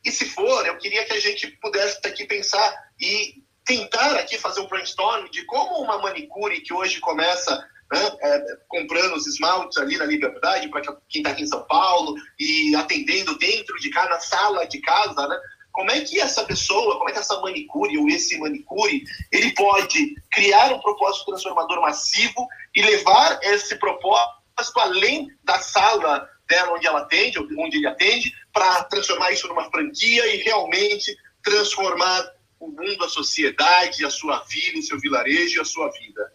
[0.05, 4.63] E se for, eu queria que a gente pudesse aqui pensar e tentar aqui fazer
[4.63, 7.55] um brainstorm de como uma manicure que hoje começa
[7.93, 12.15] né, é, comprando os esmaltes ali na Liberdade, para quem está aqui em São Paulo,
[12.41, 15.39] e atendendo dentro de casa, na sala de casa, né,
[15.71, 20.15] como é que essa pessoa, como é que essa manicure ou esse manicure, ele pode
[20.33, 24.33] criar um propósito transformador massivo e levar esse propósito
[24.77, 30.35] além da sala dela onde ela atende, onde ele atende, para transformar isso numa franquia
[30.35, 35.65] e realmente transformar o mundo, a sociedade, a sua vida, o seu vilarejo e a
[35.65, 36.33] sua vida.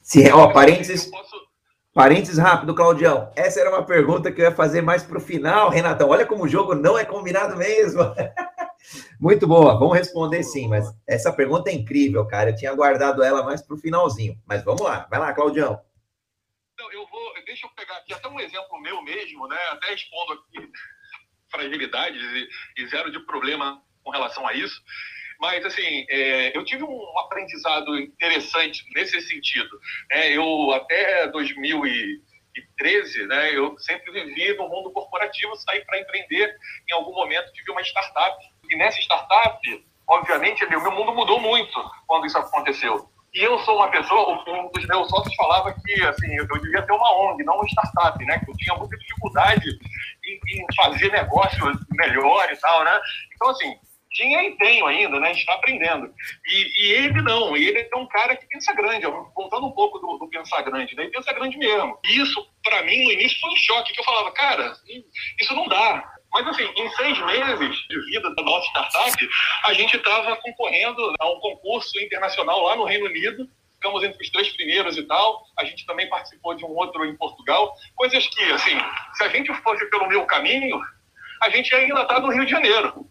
[0.00, 1.06] Sim, ó, parênteses.
[1.06, 1.44] Posso
[1.94, 3.32] Parênteses rápido, Claudião.
[3.36, 6.08] Essa era uma pergunta que eu ia fazer mais para o final, Renatão.
[6.08, 8.02] Olha como o jogo não é combinado mesmo.
[9.20, 12.50] Muito boa, vamos responder sim, mas essa pergunta é incrível, cara.
[12.50, 14.36] Eu tinha guardado ela mais para o finalzinho.
[14.44, 15.80] Mas vamos lá, vai lá, Claudião.
[16.76, 19.58] Não, eu vou, deixa eu pegar aqui até um exemplo meu mesmo, né?
[19.70, 20.68] Até respondo aqui
[21.48, 23.80] fragilidades e, e zero de problema
[24.14, 24.82] relação a isso.
[25.40, 29.78] Mas, assim, é, eu tive um aprendizado interessante nesse sentido.
[30.10, 36.54] É, eu, até 2013, né, eu sempre vivi no mundo corporativo, saí para empreender.
[36.88, 38.36] Em algum momento, tive uma startup.
[38.70, 39.58] E nessa startup,
[40.08, 43.08] obviamente, meu mundo mudou muito quando isso aconteceu.
[43.34, 46.92] E eu sou uma pessoa, um dos meus sócios falava que assim, eu devia ter
[46.92, 48.38] uma ONG, não uma startup, né?
[48.38, 49.68] Que eu tinha muita dificuldade
[50.24, 53.00] em, em fazer negócios melhor e tal, né?
[53.34, 53.76] Então, assim,
[54.14, 55.28] tinha e tenho ainda, né?
[55.28, 56.14] A gente está aprendendo.
[56.46, 60.16] E, e, ele não, ele é um cara que pensa grande, voltando um pouco do,
[60.18, 61.02] do pensar grande, né?
[61.02, 61.98] Ele pensa grande mesmo.
[62.06, 64.72] E isso, para mim, no início foi um choque, que eu falava, cara,
[65.40, 66.08] isso não dá.
[66.32, 69.28] Mas, assim, em seis meses de vida da nossa startup,
[69.66, 73.48] a gente estava concorrendo a um concurso internacional lá no Reino Unido.
[73.74, 75.44] Ficamos entre os três primeiros e tal.
[75.58, 77.72] A gente também participou de um outro em Portugal.
[77.94, 78.76] Coisas que, assim,
[79.14, 80.80] se a gente fosse pelo meu caminho,
[81.42, 83.08] a gente ainda está no Rio de Janeiro.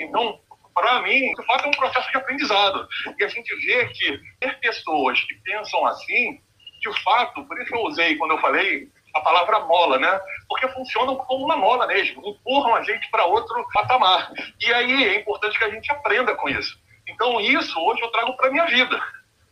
[0.00, 0.40] Então,
[0.74, 2.86] para mim, de fato, é um processo de aprendizado.
[3.18, 6.40] E a gente vê que ter pessoas que pensam assim,
[6.80, 10.20] de fato, por isso que eu usei quando eu falei a palavra mola, né?
[10.48, 14.32] Porque funcionam como uma mola mesmo, empurram a gente para outro patamar.
[14.60, 16.76] E aí é importante que a gente aprenda com isso.
[17.06, 19.00] Então, isso hoje eu trago para minha vida.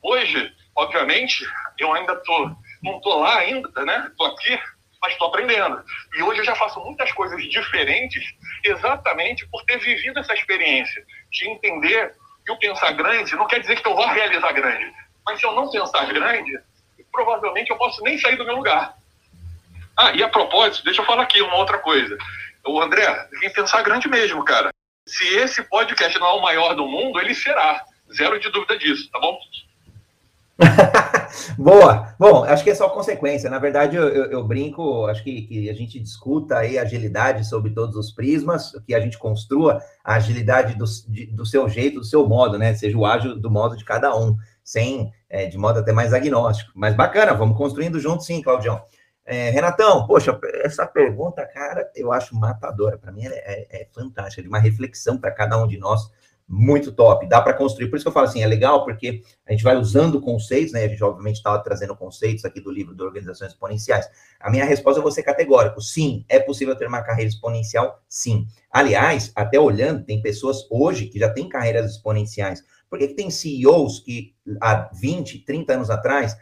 [0.02, 1.46] Hoje, obviamente,
[1.78, 2.50] eu ainda tô,
[2.82, 4.10] não tô lá ainda, né?
[4.18, 4.58] Tô aqui,
[5.02, 5.82] mas estou aprendendo.
[6.16, 8.24] E hoje eu já faço muitas coisas diferentes
[8.62, 12.14] exatamente por ter vivido essa experiência de entender
[12.46, 14.92] que o pensar grande não quer dizer que eu vou realizar grande.
[15.26, 16.58] Mas se eu não pensar grande,
[17.10, 18.94] provavelmente eu posso nem sair do meu lugar.
[19.96, 22.16] Ah, e a propósito, deixa eu falar aqui uma outra coisa.
[22.64, 24.70] O André, que pensar grande mesmo, cara.
[25.06, 27.84] Se esse podcast não é o maior do mundo, ele será.
[28.14, 29.38] Zero de dúvida disso, tá bom?
[31.56, 32.14] Boa.
[32.18, 33.48] Bom, acho que é só consequência.
[33.48, 37.70] Na verdade, eu, eu, eu brinco, acho que, que, a gente discuta aí agilidade sobre
[37.72, 42.04] todos os prismas, que a gente construa a agilidade do, de, do seu jeito, do
[42.04, 42.74] seu modo, né?
[42.74, 46.72] Seja o ágil do modo de cada um, sem é, de modo até mais agnóstico.
[46.74, 48.82] Mas bacana, vamos construindo junto sim, Claudião.
[49.24, 52.98] É, Renatão, poxa, essa pergunta, cara, eu acho matadora.
[52.98, 56.10] Para mim, é, é, é fantástica, de uma reflexão para cada um de nós,
[56.52, 57.26] muito top.
[57.26, 57.88] Dá para construir.
[57.88, 60.84] Por isso que eu falo assim, é legal, porque a gente vai usando conceitos, né?
[60.84, 64.06] A gente, obviamente, estava trazendo conceitos aqui do livro de Organizações Exponenciais.
[64.38, 65.80] A minha resposta é você categórico.
[65.80, 68.02] Sim, é possível ter uma carreira exponencial?
[68.06, 68.46] Sim.
[68.70, 72.62] Aliás, até olhando, tem pessoas hoje que já têm carreiras exponenciais.
[72.90, 76.36] Por que, que tem CEOs que há 20, 30 anos atrás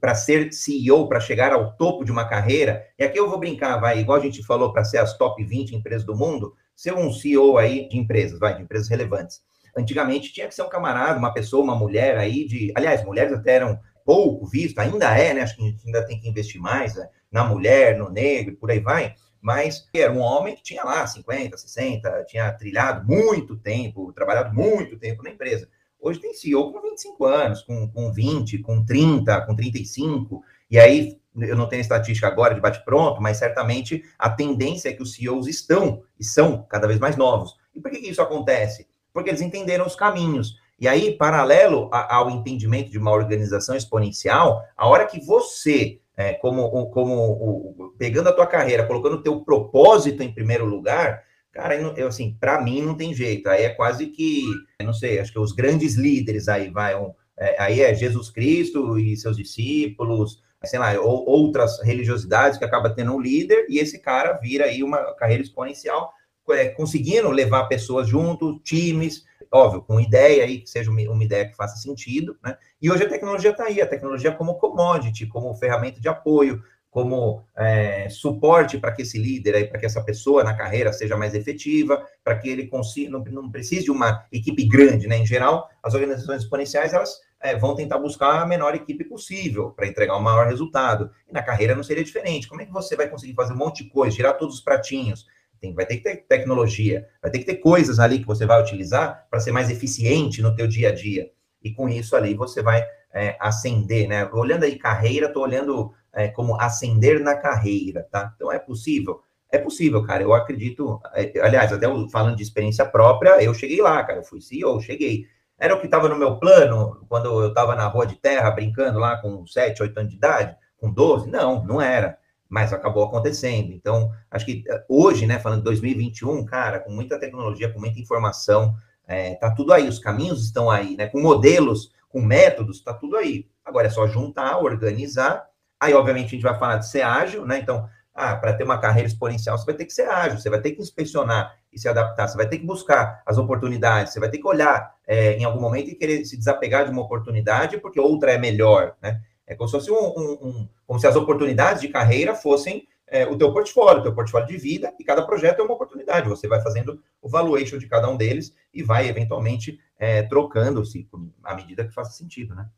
[0.00, 3.76] para ser CEO, para chegar ao topo de uma carreira, e aqui eu vou brincar,
[3.78, 7.12] vai, igual a gente falou, para ser as top 20 empresas do mundo, ser um
[7.12, 9.42] CEO aí de empresas, vai, de empresas relevantes.
[9.76, 12.72] Antigamente tinha que ser um camarada, uma pessoa, uma mulher aí de.
[12.74, 15.42] Aliás, mulheres até eram pouco visto, ainda é, né?
[15.42, 17.08] Acho que a gente ainda tem que investir mais né?
[17.30, 19.14] na mulher, no negro, por aí vai.
[19.40, 24.98] Mas era um homem que tinha lá 50, 60, tinha trilhado muito tempo, trabalhado muito
[24.98, 25.68] tempo na empresa.
[26.00, 31.18] Hoje tem CEO com 25 anos, com, com 20, com 30, com 35, e aí
[31.36, 35.46] eu não tenho estatística agora de bate-pronto, mas certamente a tendência é que os CEOs
[35.46, 37.54] estão e são cada vez mais novos.
[37.74, 38.86] E por que, que isso acontece?
[39.16, 40.58] Porque eles entenderam os caminhos.
[40.78, 46.90] E aí, paralelo ao entendimento de uma organização exponencial, a hora que você, é, como,
[46.90, 52.36] como pegando a tua carreira, colocando o teu propósito em primeiro lugar, Cara, eu, assim,
[52.38, 53.48] para mim não tem jeito.
[53.48, 54.42] Aí é quase que,
[54.84, 58.98] não sei, acho que os grandes líderes aí vai, um, é, aí é Jesus Cristo
[58.98, 63.98] e seus discípulos, sei lá, ou, outras religiosidades que acaba tendo um líder e esse
[63.98, 66.12] cara vira aí uma carreira exponencial,
[66.50, 71.56] é, conseguindo levar pessoas junto, times, óbvio, com ideia aí que seja uma, ideia que
[71.56, 72.56] faça sentido, né?
[72.80, 77.44] E hoje a tecnologia está aí, a tecnologia como commodity, como ferramenta de apoio, como
[77.54, 81.34] é, suporte para que esse líder, aí, para que essa pessoa na carreira seja mais
[81.34, 85.18] efetiva, para que ele consiga, não, não, precise de uma equipe grande, né?
[85.18, 89.86] Em geral, as organizações exponenciais, elas é, vão tentar buscar a menor equipe possível para
[89.86, 91.10] entregar o maior resultado.
[91.28, 92.48] E na carreira não seria diferente.
[92.48, 95.26] Como é que você vai conseguir fazer um monte de coisa, girar todos os pratinhos?
[95.60, 98.60] Tem, vai ter que ter tecnologia, vai ter que ter coisas ali que você vai
[98.60, 101.30] utilizar para ser mais eficiente no teu dia a dia.
[101.62, 104.28] E com isso ali você vai é, ascender, né?
[104.32, 108.32] Olhando aí carreira, estou olhando é, como ascender na carreira, tá?
[108.36, 109.20] Então é possível?
[109.50, 110.22] É possível, cara.
[110.22, 111.00] Eu acredito.
[111.14, 114.18] É, aliás, até falando de experiência própria, eu cheguei lá, cara.
[114.18, 115.26] Eu fui CEO, cheguei.
[115.58, 118.98] Era o que estava no meu plano quando eu estava na rua de terra brincando
[118.98, 121.30] lá com 7, 8 anos de idade, com 12?
[121.30, 122.18] Não, não era.
[122.48, 123.72] Mas acabou acontecendo.
[123.72, 128.00] Então, acho que é, hoje, né, falando de 2021, cara, com muita tecnologia, com muita
[128.00, 128.74] informação,
[129.06, 131.06] é, tá tudo aí, os caminhos estão aí, né?
[131.06, 133.46] Com modelos, com métodos, tá tudo aí.
[133.64, 135.46] Agora é só juntar, organizar
[135.78, 137.58] Aí, obviamente, a gente vai falar de ser ágil, né?
[137.58, 140.60] Então, ah, para ter uma carreira exponencial, você vai ter que ser ágil, você vai
[140.60, 144.30] ter que inspecionar e se adaptar, você vai ter que buscar as oportunidades, você vai
[144.30, 148.00] ter que olhar é, em algum momento e querer se desapegar de uma oportunidade porque
[148.00, 149.20] outra é melhor, né?
[149.46, 153.24] É como se fosse um, um, um como se as oportunidades de carreira fossem é,
[153.26, 156.28] o teu portfólio, o teu portfólio de vida, e cada projeto é uma oportunidade.
[156.28, 161.08] Você vai fazendo o valuation de cada um deles e vai eventualmente é, trocando-se
[161.44, 162.68] à medida que faça sentido, né?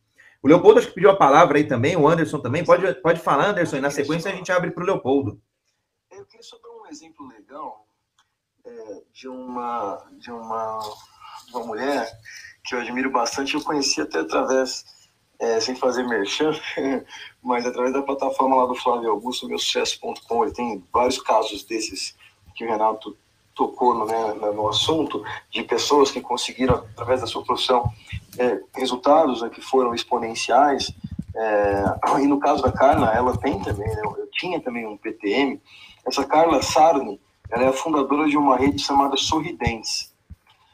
[0.40, 2.64] O Leopoldo acho que pediu a palavra aí também, o Anderson também.
[2.64, 5.40] Pode, pode falar, Anderson, e na sequência a gente abre para o Leopoldo.
[6.12, 7.84] Eu queria só dar um exemplo legal
[8.64, 10.78] é, de, uma, de uma,
[11.52, 12.08] uma mulher
[12.64, 13.54] que eu admiro bastante.
[13.54, 14.84] Eu conheci até através,
[15.38, 16.52] é, sem fazer merchan,
[17.42, 20.44] mas através da plataforma lá do Flávio Augusto, meusucesso.com.
[20.44, 22.16] Ele tem vários casos desses
[22.54, 23.16] que o Renato
[23.54, 27.90] tocou no, né, no assunto de pessoas que conseguiram, através da sua profissão,
[28.38, 30.92] é, resultados né, que foram exponenciais.
[31.34, 35.60] É, e no caso da Carla, ela tem também, né, eu tinha também um PTM.
[36.06, 37.20] Essa Carla Sarni,
[37.50, 40.12] ela é a fundadora de uma rede chamada Sorridentes.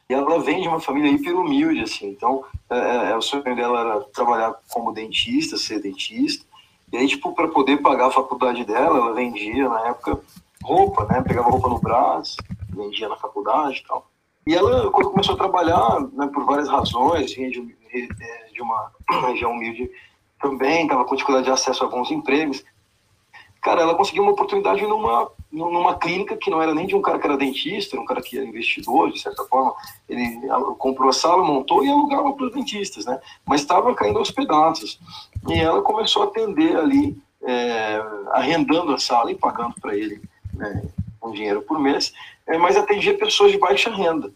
[0.08, 2.08] E ela vem de uma família hiper humilde, assim.
[2.08, 6.44] Então, é, é, é o sonho dela era trabalhar como dentista, ser dentista.
[6.92, 10.20] E aí, tipo, para poder pagar a faculdade dela, ela vendia, na época,
[10.62, 11.22] roupa, né?
[11.22, 12.36] Pegava roupa no braço,
[12.70, 14.06] vendia na faculdade e tal.
[14.46, 18.92] E ela, quando começou a trabalhar, né, por várias razões, vinha de, de uma
[19.28, 19.90] região humilde
[20.40, 22.62] também, estava com dificuldade de acesso a alguns empregos.
[23.64, 27.18] Cara, ela conseguiu uma oportunidade numa, numa clínica que não era nem de um cara
[27.18, 29.74] que era dentista, um cara que era investidor, de certa forma.
[30.06, 30.38] Ele
[30.78, 33.18] comprou a sala, montou e alugava para os dentistas, né?
[33.46, 35.00] Mas estava caindo aos pedaços.
[35.48, 40.20] E ela começou a atender ali, é, arrendando a sala e pagando para ele
[40.52, 40.82] né,
[41.22, 42.12] um dinheiro por mês,
[42.46, 44.30] é, mas atendia pessoas de baixa renda.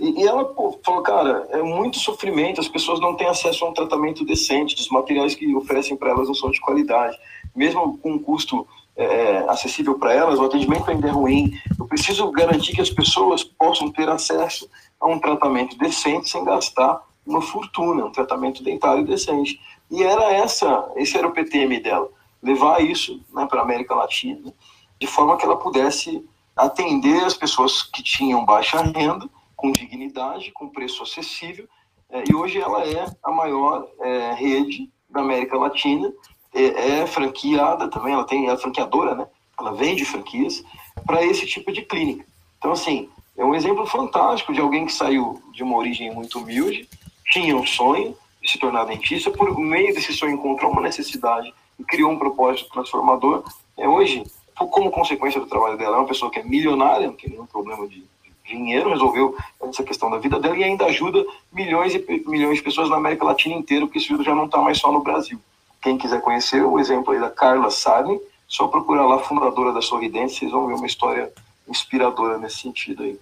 [0.00, 3.68] E, e ela pô, falou, cara, é muito sofrimento, as pessoas não têm acesso a
[3.68, 7.18] um tratamento decente, os materiais que oferecem para elas não são de qualidade,
[7.54, 11.52] mesmo com um custo é, é acessível para elas, o atendimento ainda é ruim.
[11.78, 14.68] Eu preciso garantir que as pessoas possam ter acesso
[15.00, 19.60] a um tratamento decente sem gastar uma fortuna, um tratamento dentário decente.
[19.90, 22.08] E era essa, esse era o PTM dela,
[22.42, 24.52] levar isso né, para a América Latina,
[25.00, 30.68] de forma que ela pudesse atender as pessoas que tinham baixa renda, com dignidade, com
[30.68, 31.66] preço acessível,
[32.10, 36.12] é, e hoje ela é a maior é, rede da América Latina,
[36.54, 39.26] é, é, franqueada também, ela tem, é franqueadora, né?
[39.58, 40.64] Ela vende franquias
[41.04, 42.24] para esse tipo de clínica.
[42.58, 46.88] Então, assim, é um exemplo fantástico de alguém que saiu de uma origem muito humilde,
[47.30, 51.84] tinha um sonho de se tornar dentista, por meio desse sonho encontrou uma necessidade e
[51.84, 53.42] criou um propósito transformador.
[53.76, 57.30] É hoje como consequência do trabalho dela, é uma pessoa que é milionária, não tem
[57.30, 58.04] nenhum problema de
[58.46, 62.88] dinheiro, resolveu essa questão da vida dela e ainda ajuda milhões e milhões de pessoas
[62.88, 65.40] na América Latina inteira, porque isso já não está mais só no Brasil.
[65.84, 68.18] Quem quiser conhecer o exemplo aí da Carla Sarni,
[68.48, 71.30] só procurar lá, fundadora da Sorridente, vocês vão ver uma história
[71.68, 73.20] inspiradora nesse sentido aí.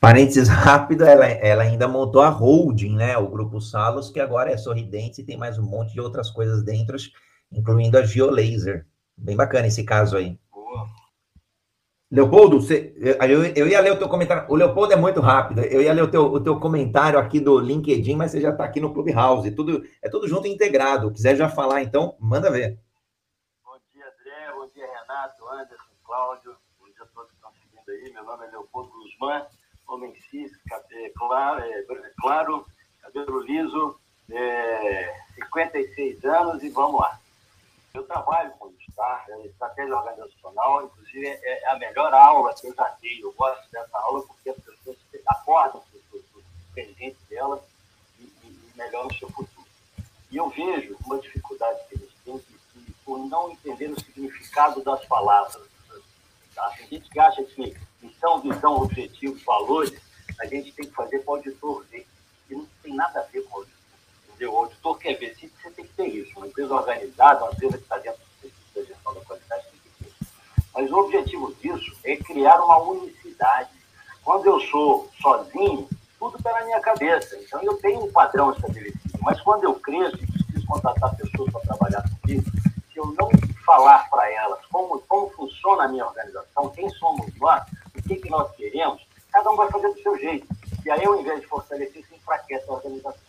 [0.00, 3.18] Parênteses rápido, ela, ela ainda montou a holding, né?
[3.18, 6.62] O Grupo Salos, que agora é Sorridente e tem mais um monte de outras coisas
[6.62, 6.96] dentro,
[7.50, 8.86] incluindo a Geolaser.
[9.16, 10.38] Bem bacana esse caso aí.
[12.14, 14.46] Leopoldo, você, eu, eu, ia ler o teu comentário.
[14.48, 15.62] O Leopoldo é muito rápido.
[15.62, 18.62] Eu ia ler o teu, o teu comentário aqui do LinkedIn, mas você já está
[18.62, 19.50] aqui no Clubhouse.
[19.50, 21.10] Tudo, é tudo junto e integrado.
[21.10, 22.78] Quiser já falar, então, manda ver.
[23.64, 24.52] Bom dia, André.
[24.54, 26.54] Bom dia, Renato, Anderson, Cláudio.
[26.78, 28.12] Bom dia a todos que estão seguindo aí.
[28.12, 29.42] Meu nome é Leopoldo Guzmán,
[29.88, 30.52] homem cis,
[30.92, 31.84] é, claro, é,
[32.20, 32.64] claro,
[33.02, 33.98] cabelo liso,
[34.30, 37.18] é, 56 anos e vamos lá.
[37.94, 39.24] Eu trabalho com tá?
[39.44, 43.22] estratégia organizacional, inclusive, é, é a melhor aula que eu já dei.
[43.22, 44.96] Eu gosto dessa aula porque as pessoas
[45.28, 47.60] acordam para o presente delas
[48.18, 49.68] e, e melhoram o seu futuro.
[50.28, 54.82] E eu vejo uma dificuldade que eles têm que, que, por não entender o significado
[54.82, 55.62] das palavras.
[56.52, 56.70] Tá?
[56.76, 59.92] Tem gente que acha que missão, visão, objetivo, valores,
[60.40, 62.04] a gente tem que fazer para o auditor ver.
[62.50, 63.73] E não tem nada a ver com o auditor.
[64.46, 66.32] O auditor quer ver se você tem que ter isso.
[66.36, 68.20] Uma empresa organizada, uma empresa que está dentro
[68.74, 70.26] da gestão da qualidade tem que ter.
[70.74, 73.70] Mas o objetivo disso é criar uma unicidade.
[74.22, 77.36] Quando eu sou sozinho, tudo na minha cabeça.
[77.36, 79.18] Então eu tenho um padrão estabelecido.
[79.20, 82.44] Mas quando eu cresço e preciso contratar pessoas para trabalhar comigo,
[82.92, 83.30] se eu não
[83.64, 87.62] falar para elas como, como funciona a minha organização, quem somos nós,
[87.96, 89.02] o que, que nós queremos,
[89.32, 90.46] cada um vai fazer do seu jeito.
[90.84, 93.23] E aí, ao invés de fortalecer, se enfraquece a organização.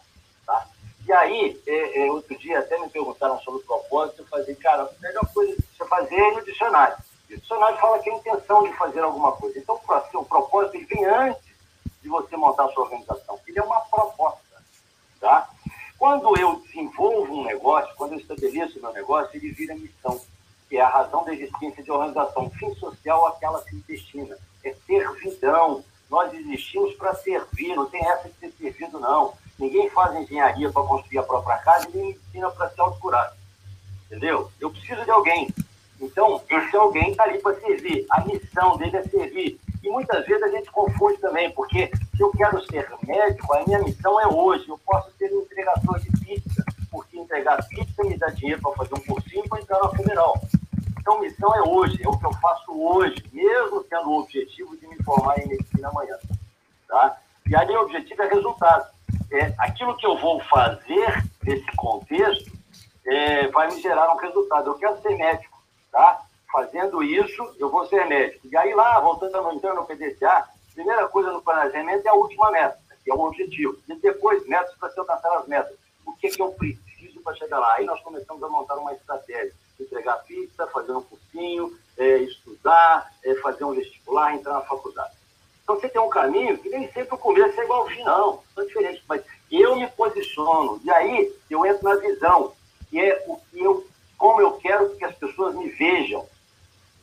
[1.08, 4.84] E aí, é, é, outro dia até me perguntaram sobre o propósito, eu falei, cara,
[4.84, 6.98] a melhor coisa que você fazer é no dicionário.
[7.30, 9.60] O dicionário fala que é a intenção de fazer alguma coisa.
[9.60, 11.44] Então, assim, o propósito ele vem antes
[12.02, 13.40] de você montar a sua organização.
[13.48, 14.42] Ele é uma proposta.
[15.20, 15.48] Tá?
[15.98, 20.20] Quando eu desenvolvo um negócio, quando eu estabeleço meu negócio, ele vira missão,
[20.68, 22.48] que é a razão da existência de organização.
[22.48, 24.38] O fim social a que se destina.
[24.64, 25.84] É servidão.
[26.10, 29.36] Nós existimos para servir, não tem essa de ser servido, não.
[29.58, 33.34] Ninguém faz engenharia para construir a própria casa e ensina para se autocurar.
[34.06, 34.52] Entendeu?
[34.60, 35.48] Eu preciso de alguém.
[36.00, 38.06] Então, esse alguém está ali para servir.
[38.10, 39.60] A missão dele é servir.
[39.82, 43.80] E muitas vezes a gente confunde também, porque se eu quero ser médico, a minha
[43.80, 44.68] missão é hoje.
[44.68, 48.96] Eu posso ser um entregador de pizza, porque entregar pizza me dá dinheiro para fazer
[48.96, 50.42] um cursinho para entrar no federal.
[51.00, 54.88] Então, missão é hoje, é o que eu faço hoje, mesmo tendo o objetivo de
[54.88, 56.18] me formar em medicina amanhã.
[56.88, 57.18] Tá?
[57.48, 58.95] E aí, o objetivo é resultado
[59.32, 62.52] é, aquilo que eu vou fazer nesse contexto
[63.06, 64.70] é, vai me gerar um resultado.
[64.70, 65.62] Eu quero ser médico,
[65.92, 66.22] tá?
[66.52, 68.48] Fazendo isso, eu vou ser médico.
[68.48, 72.78] E aí lá, voltando entrando no PDCA, primeira coisa no planejamento é a última meta,
[73.04, 73.78] que é o objetivo.
[73.88, 75.76] E depois, metas para se alcançar as metas.
[76.06, 77.74] O que, que eu preciso para chegar lá?
[77.76, 79.54] Aí nós começamos a montar uma estratégia.
[79.80, 85.14] Entregar pizza, fazer um cursinho, é, estudar, é, fazer um vestibular, entrar na faculdade.
[85.66, 88.44] Então você tem um caminho que nem sempre o começo é igual ao fim, não.
[88.54, 89.04] São diferentes.
[89.10, 90.80] Mas eu me posiciono.
[90.84, 92.54] E aí eu entro na visão,
[92.88, 93.84] que é o que eu,
[94.16, 96.24] como eu quero que as pessoas me vejam.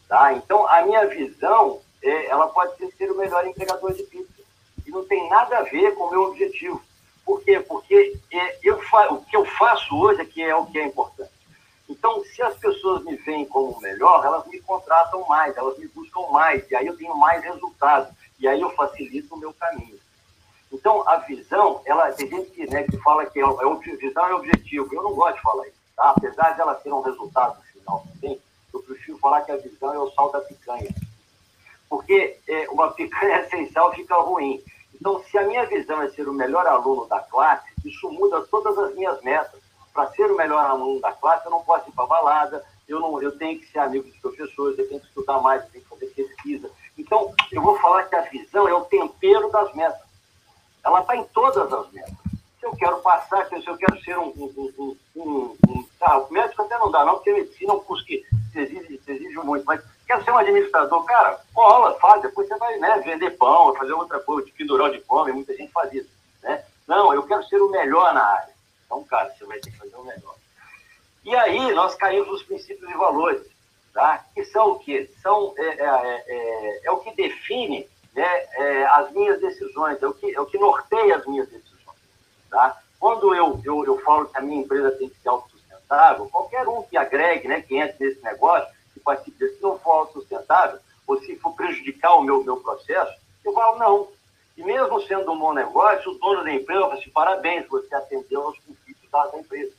[0.09, 0.33] Tá?
[0.35, 4.43] Então, a minha visão, é, ela pode ser, ser o melhor entregador de pizza.
[4.87, 6.81] E não tem nada a ver com o meu objetivo.
[7.25, 7.59] Por quê?
[7.59, 11.33] Porque é, eu o que eu faço hoje é que é o que é importante.
[11.89, 16.21] Então, se as pessoas me veem como melhor, elas me contratam mais, elas me buscam
[16.31, 18.13] mais, e aí eu tenho mais resultados,
[18.43, 19.97] e aí eu facilito o meu caminho.
[20.73, 24.35] Então, a visão, ela tem gente que, né, que fala que é, é, visão é
[24.35, 24.93] objetivo.
[24.93, 26.11] Eu não gosto de falar isso, tá?
[26.11, 28.41] Apesar de ela ter um resultado final também,
[28.75, 30.93] eu prefiro falar que a visão é o sal da picanha.
[31.89, 34.61] Porque é, uma picanha sem sal fica ruim.
[34.93, 38.77] Então, se a minha visão é ser o melhor aluno da classe, isso muda todas
[38.77, 39.61] as minhas metas.
[39.95, 43.23] Para ser o melhor aluno da classe, eu não posso ir para balada, eu, não,
[43.23, 45.91] eu tenho que ser amigo dos professores, eu tenho que estudar mais, eu tenho que
[45.91, 46.71] fazer pesquisa.
[46.99, 50.01] Então, eu vou falar que a visão é o tempero das metas.
[50.85, 52.15] Ela está em todas as metas.
[52.61, 56.79] Se eu quero passar, se eu quero ser um, um, um, um, ah, médico até
[56.79, 58.25] não dá, não, porque medicina é um curso que
[58.55, 63.01] exige, exige muito, mas quer ser um administrador, cara, cola, faz, depois você vai né,
[63.05, 66.11] vender pão, fazer outra coisa, de pendurar de fome, muita gente faz isso.
[66.43, 66.65] Né?
[66.87, 68.53] Não, eu quero ser o melhor na área.
[68.87, 70.35] Então, cara, você vai ter que fazer o melhor.
[71.25, 73.43] E aí nós caímos nos princípios e valores,
[73.93, 74.25] tá?
[74.35, 75.11] que são o quê?
[75.23, 80.07] São, é, é, é, é, é o que define né, é, as minhas decisões, é
[80.07, 81.99] o, que, é o que norteia as minhas decisões.
[82.51, 82.81] Tá?
[82.99, 86.83] Quando eu, eu, eu falo que a minha empresa tem que ser autossustentável, qualquer um
[86.83, 91.21] que agregue, né, que entre nesse negócio, que participe desse, se não for autossustentável, ou
[91.21, 93.13] se for prejudicar o meu, meu processo,
[93.45, 94.09] eu falo não.
[94.57, 98.43] E mesmo sendo um bom negócio, o dono da empresa fala assim, parabéns, você atendeu
[98.43, 99.73] aos princípios da empresa.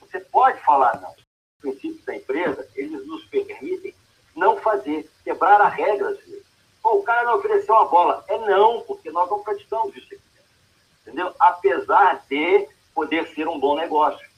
[0.00, 1.23] Você pode falar não.
[1.64, 3.94] Os princípios da empresa, eles nos permitem
[4.36, 6.44] não fazer, quebrar a regra às vezes.
[6.82, 8.24] Pô, o cara não ofereceu uma bola.
[8.28, 10.20] É não, porque nós não praticamos isso aqui.
[11.02, 11.32] Entendeu?
[11.38, 14.28] Apesar de poder ser um bom negócio.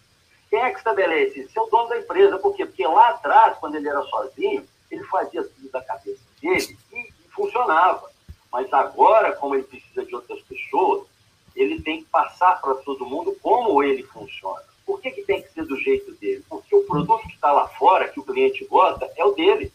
[0.49, 1.59] Quem é que estabelece isso?
[1.59, 2.39] É o dono da empresa.
[2.39, 2.65] Por quê?
[2.65, 8.09] Porque lá atrás, quando ele era sozinho, ele fazia tudo da cabeça dele e funcionava.
[8.53, 11.07] Mas agora, como ele precisa de outras pessoas,
[11.55, 14.76] ele tem que passar para todo mundo como ele funciona.
[14.87, 16.45] Por que, que tem que ser do jeito dele?
[16.49, 19.73] Porque o produto que está lá fora, que o cliente gosta, é o dele.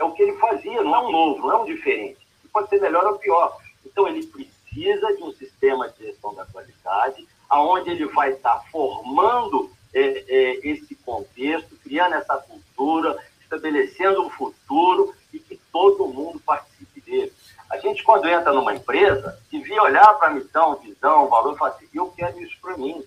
[0.00, 2.24] É o que ele fazia, não é um novo, não é um diferente.
[2.52, 3.58] Pode ser melhor ou pior.
[3.84, 9.70] Então, ele precisa de um sistema de gestão da qualidade, aonde ele vai estar formando
[9.92, 17.00] é, é, esse contexto, criando essa cultura, estabelecendo um futuro e que todo mundo participe
[17.00, 17.32] dele.
[17.70, 21.70] A gente, quando entra numa empresa, devia olhar para a missão, visão, valor e falar
[21.72, 23.04] assim, eu quero isso para mim.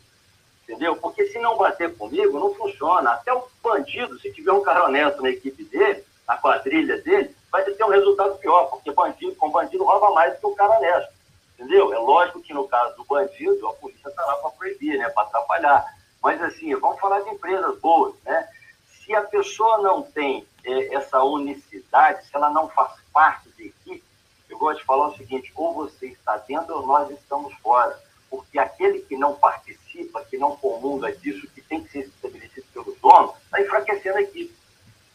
[0.68, 0.97] Entendeu?
[0.97, 3.11] Porque se não bater comigo, não funciona.
[3.11, 7.63] Até o bandido, se tiver um cara honesto na equipe dele, na quadrilha dele, vai
[7.63, 11.13] ter um resultado pior, porque bandido com bandido rouba mais do que o cara honesto.
[11.53, 11.93] Entendeu?
[11.93, 15.09] É lógico que no caso do bandido, a polícia está lá para proibir, né?
[15.09, 15.86] para atrapalhar.
[16.22, 18.49] Mas assim, vamos falar de empresas boas, né?
[18.89, 24.03] Se a pessoa não tem é, essa unicidade, se ela não faz parte da equipe,
[24.49, 27.97] eu gosto de falar o seguinte: ou você está dentro ou nós estamos fora.
[28.30, 29.87] Porque aquele que não participa,
[30.30, 34.54] que não comunga disso, que tem que ser estabelecido pelo dono, está enfraquecendo a equipe.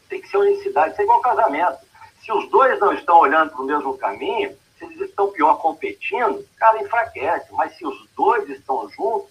[0.09, 0.93] Tem que ser unicidade.
[0.93, 1.79] Isso é igual casamento.
[2.23, 6.45] Se os dois não estão olhando para o mesmo caminho, se eles estão pior competindo,
[6.57, 7.47] cara, enfraquece.
[7.51, 9.29] Mas se os dois estão juntos,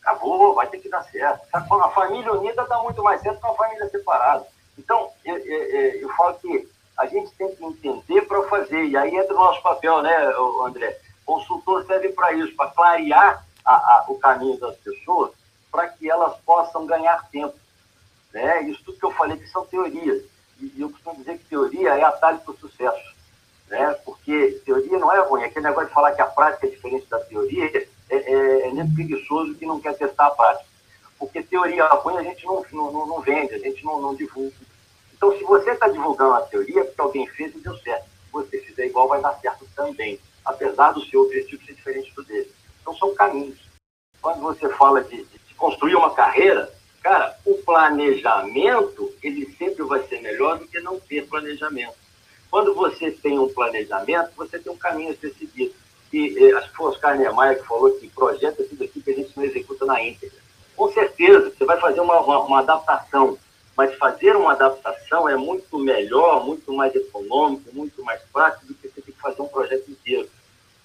[0.00, 1.46] acabou, vai ter que dar certo.
[1.52, 4.46] A família unida dá muito mais certo que uma família separada.
[4.78, 6.68] Então, eu, eu, eu falo que
[6.98, 8.84] a gente tem que entender para fazer.
[8.84, 10.32] E aí entra o nosso papel, né,
[10.64, 10.98] André?
[11.24, 15.32] Consultor serve para isso, para clarear a, a, o caminho das pessoas,
[15.70, 17.54] para que elas possam ganhar tempo.
[18.32, 18.62] Né?
[18.62, 20.22] Isso tudo que eu falei que são teorias.
[20.60, 23.14] E eu costumo dizer que teoria é atalho para o sucesso.
[23.68, 23.92] Né?
[24.04, 25.44] Porque teoria não é ruim.
[25.44, 28.94] Aquele negócio de falar que a prática é diferente da teoria é, é, é nem
[28.94, 30.70] preguiçoso que não quer testar a prática.
[31.18, 34.56] Porque teoria ruim a gente não, não, não vende, a gente não, não divulga.
[35.14, 38.04] Então, se você está divulgando a teoria, é porque alguém fez e deu certo.
[38.04, 42.24] Se você fizer igual, vai dar certo também, apesar do seu objetivo ser diferente do
[42.24, 42.50] dele.
[42.82, 43.58] Então, são caminhos.
[44.20, 46.70] Quando você fala de, de construir uma carreira,
[47.02, 51.94] cara, o planejamento, ele sempre vai ser melhor do que não ter planejamento.
[52.50, 55.74] Quando você tem um planejamento, você tem um caminho a ser seguido.
[56.12, 59.10] E eh, acho que foi Oscar Niemeyer que falou que projeto é tudo aquilo que
[59.10, 60.38] a gente não executa na íntegra.
[60.76, 63.38] Com certeza, você vai fazer uma, uma, uma adaptação
[63.76, 68.88] mas fazer uma adaptação é muito melhor, muito mais econômico, muito mais fácil do que
[68.88, 70.28] você ter que fazer um projeto inteiro.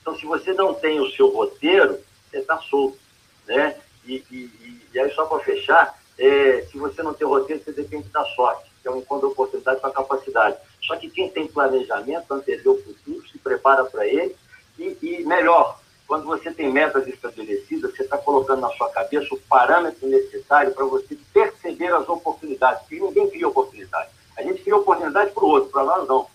[0.07, 1.99] Então, se você não tem o seu roteiro,
[2.31, 2.97] você está solto,
[3.45, 3.75] né?
[4.05, 8.07] E, e, e aí, só para fechar, é, se você não tem roteiro, você depende
[8.07, 10.55] da sorte, que é um encontro de oportunidade com a capacidade.
[10.81, 14.33] Só que quem tem planejamento, antevê o futuro, se prepara para ele,
[14.79, 15.77] e, e melhor,
[16.07, 20.85] quando você tem metas estabelecidas, você está colocando na sua cabeça o parâmetro necessário para
[20.85, 24.09] você perceber as oportunidades, porque ninguém cria oportunidade.
[24.37, 26.27] A gente cria oportunidade para o outro, para nós não.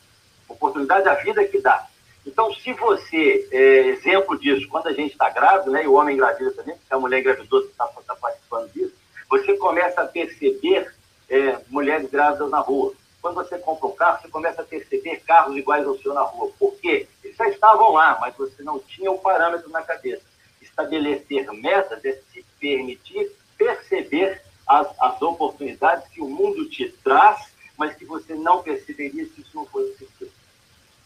[0.47, 1.89] Oportunidade a vida que dá.
[2.33, 6.15] Então, se você, é, exemplo disso, quando a gente está grávido, né, e o homem
[6.15, 8.95] engravida também, porque a mulher engravidou, está tá participando disso,
[9.29, 10.95] você começa a perceber
[11.29, 12.95] é, mulheres grávidas na rua.
[13.21, 16.51] Quando você compra um carro, você começa a perceber carros iguais ao seu na rua.
[16.59, 17.07] Por quê?
[17.23, 20.23] Eles já estavam lá, mas você não tinha o parâmetro na cabeça.
[20.63, 27.95] Estabelecer metas é se permitir perceber as, as oportunidades que o mundo te traz, mas
[27.95, 30.09] que você não perceberia se isso não fosse.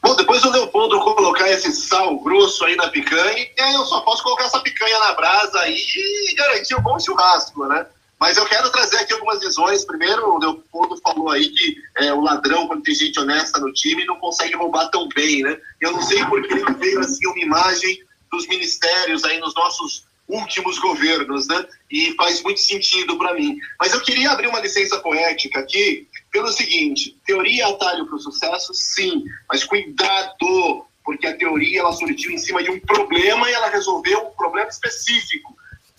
[0.07, 4.45] Bom, depois o Leopoldo colocar esse sal grosso aí na picanha, eu só posso colocar
[4.45, 7.85] essa picanha na brasa aí e garantir um bom churrasco, né?
[8.21, 9.85] Mas eu quero trazer aqui algumas visões.
[9.85, 14.05] Primeiro, o Leopoldo falou aí que é, o ladrão, quando tem gente honesta no time,
[14.05, 15.59] não consegue roubar tão bem, né?
[15.81, 17.99] Eu não sei porque ele veio assim uma imagem
[18.31, 21.67] dos ministérios aí nos nossos últimos governos, né?
[21.91, 23.59] E faz muito sentido para mim.
[23.81, 28.21] Mas eu queria abrir uma licença poética aqui pelo seguinte: teoria é atalho para o
[28.21, 33.53] sucesso, sim, mas cuidado, porque a teoria ela surgiu em cima de um problema e
[33.53, 35.57] ela resolveu um problema específico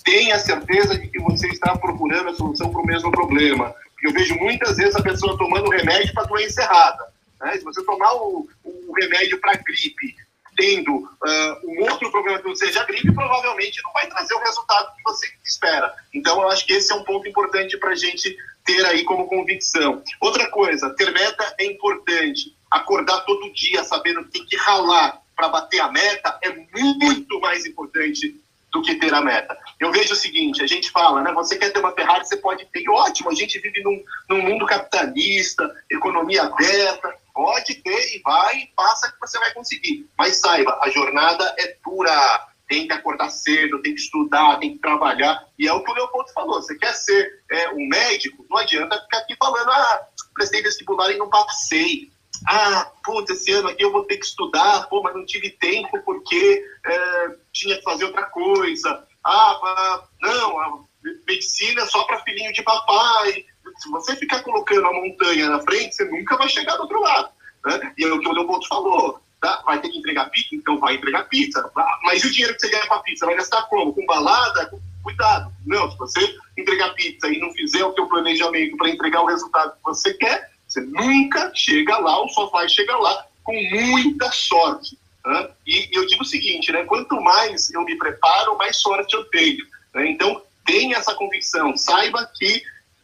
[0.07, 3.75] tenha certeza de que você está procurando a solução para o mesmo problema.
[4.01, 7.07] Eu vejo muitas vezes a pessoa tomando remédio para doença errada.
[7.41, 7.57] Né?
[7.57, 10.15] Se você tomar o, o remédio para gripe,
[10.55, 14.39] tendo uh, um outro problema que não seja a gripe, provavelmente não vai trazer o
[14.39, 15.93] resultado que você espera.
[16.13, 18.38] Então, eu acho que esse é um ponto importante para a gente
[18.68, 20.03] ter aí como convicção.
[20.20, 22.55] Outra coisa, ter meta é importante.
[22.70, 27.65] Acordar todo dia sabendo que tem que ralar para bater a meta é muito mais
[27.65, 28.36] importante
[28.72, 29.57] do que ter a meta.
[29.80, 31.32] Eu vejo o seguinte, a gente fala, né?
[31.32, 32.84] Você quer ter uma Ferrari, você pode ter.
[32.89, 38.68] Ótimo, a gente vive num, num mundo capitalista, economia aberta, pode ter e vai, e
[38.76, 40.05] passa que você vai conseguir.
[40.18, 42.47] Mas saiba, a jornada é dura.
[42.68, 45.47] Tem que acordar cedo, tem que estudar, tem que trabalhar.
[45.57, 46.61] E é o que o Leopoldo falou.
[46.61, 51.18] Você quer ser é, um médico, não adianta ficar aqui falando, ah, prestei vestibular e
[51.18, 52.11] não passei
[52.45, 55.99] ah, puta, esse ano aqui eu vou ter que estudar, pô, mas não tive tempo
[56.03, 59.07] porque é, tinha que fazer outra coisa.
[59.24, 60.80] Ah, não, a
[61.28, 63.45] medicina é só para filhinho de papai.
[63.78, 67.30] Se você ficar colocando a montanha na frente, você nunca vai chegar do outro lado.
[67.65, 67.93] Né?
[67.97, 69.22] E é o que o Leopoldo falou.
[69.39, 69.61] Tá?
[69.65, 70.55] Vai ter que entregar pizza?
[70.55, 71.69] Então vai entregar pizza.
[71.75, 73.25] Ah, mas e o dinheiro que você ganha para pizza?
[73.25, 73.93] Vai gastar como?
[73.93, 74.71] Com balada?
[75.03, 75.53] Cuidado.
[75.65, 79.73] Não, se você entregar pizza e não fizer o seu planejamento para entregar o resultado
[79.73, 84.97] que você quer, você nunca chega lá, ou só vai chegar lá com muita sorte.
[85.25, 85.49] Né?
[85.65, 86.83] E, eu digo o seguinte, né?
[86.83, 89.65] quanto mais eu me preparo, mais sorte eu tenho.
[89.93, 90.11] Né?
[90.11, 92.61] Então, tenha essa convicção, saiba que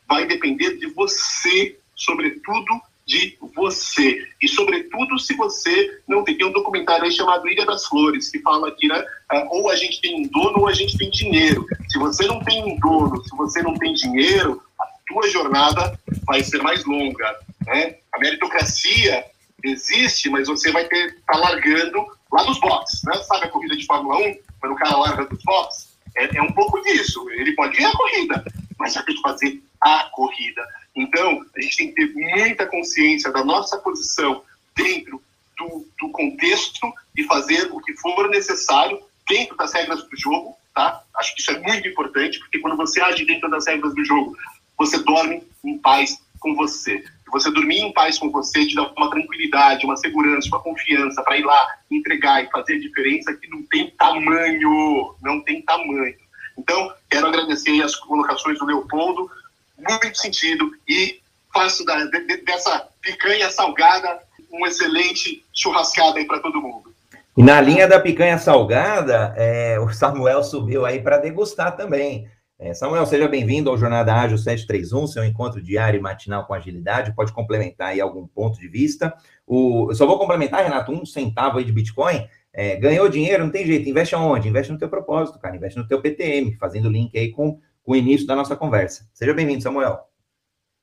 [0.08, 4.26] vai depender de você, sobretudo de você.
[4.42, 6.34] E, sobretudo, se você não tem.
[6.38, 10.02] Tem um documentário chamado Ilha das Flores, que fala que né, é, ou a gente
[10.02, 11.66] tem um dono ou a gente tem dinheiro.
[11.90, 16.44] Se você não tem um dono, se você não tem dinheiro, a tua jornada vai
[16.44, 17.38] ser mais longa.
[17.68, 17.98] Né?
[18.14, 19.26] A meritocracia
[19.64, 23.04] existe, mas você vai ter tá largando lá dos boxes.
[23.04, 23.14] Né?
[23.24, 25.94] Sabe a corrida de Fórmula 1, quando o cara larga dos boxes?
[26.18, 27.30] É, é um pouco disso.
[27.32, 28.44] Ele pode ganhar a corrida,
[28.80, 30.62] mas vai ter que fazer a corrida.
[30.96, 34.44] Então, a gente tem que ter muita consciência da nossa posição
[34.76, 35.22] dentro
[35.58, 41.04] do, do contexto e fazer o que for necessário dentro das regras do jogo, tá?
[41.16, 44.36] Acho que isso é muito importante, porque quando você age dentro das regras do jogo,
[44.78, 47.04] você dorme em paz com você.
[47.32, 51.38] Você dormir em paz com você te dá uma tranquilidade, uma segurança, uma confiança para
[51.38, 56.16] ir lá, entregar e fazer a diferença que não tem tamanho, não tem tamanho.
[56.56, 59.32] Então, quero agradecer as colocações do Leopoldo,
[59.88, 61.20] muito sentido, e
[61.54, 64.20] faço da, de, dessa picanha salgada
[64.52, 66.94] um excelente churrascada aí para todo mundo.
[67.36, 72.30] E na linha da picanha salgada, é, o Samuel subiu aí para degustar também.
[72.60, 77.16] É, Samuel, seja bem-vindo ao Jornada Ágil 731, seu encontro diário e matinal com agilidade.
[77.16, 79.12] Pode complementar aí algum ponto de vista.
[79.48, 82.28] O, eu só vou complementar, Renato, um centavo aí de Bitcoin.
[82.54, 83.90] É, ganhou dinheiro, não tem jeito.
[83.90, 84.48] Investe aonde?
[84.48, 85.56] Investe no teu propósito, cara.
[85.56, 89.10] Investe no teu PTM, fazendo link aí com, com o início da nossa conversa.
[89.14, 90.10] Seja bem-vindo, Samuel.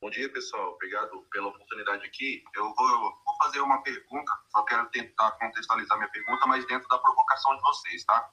[0.03, 0.75] Bom dia, pessoal.
[0.75, 2.43] Obrigado pela oportunidade aqui.
[2.55, 6.99] Eu vou, vou, fazer uma pergunta, só quero tentar contextualizar minha pergunta, mas dentro da
[6.99, 8.31] provocação de vocês, tá?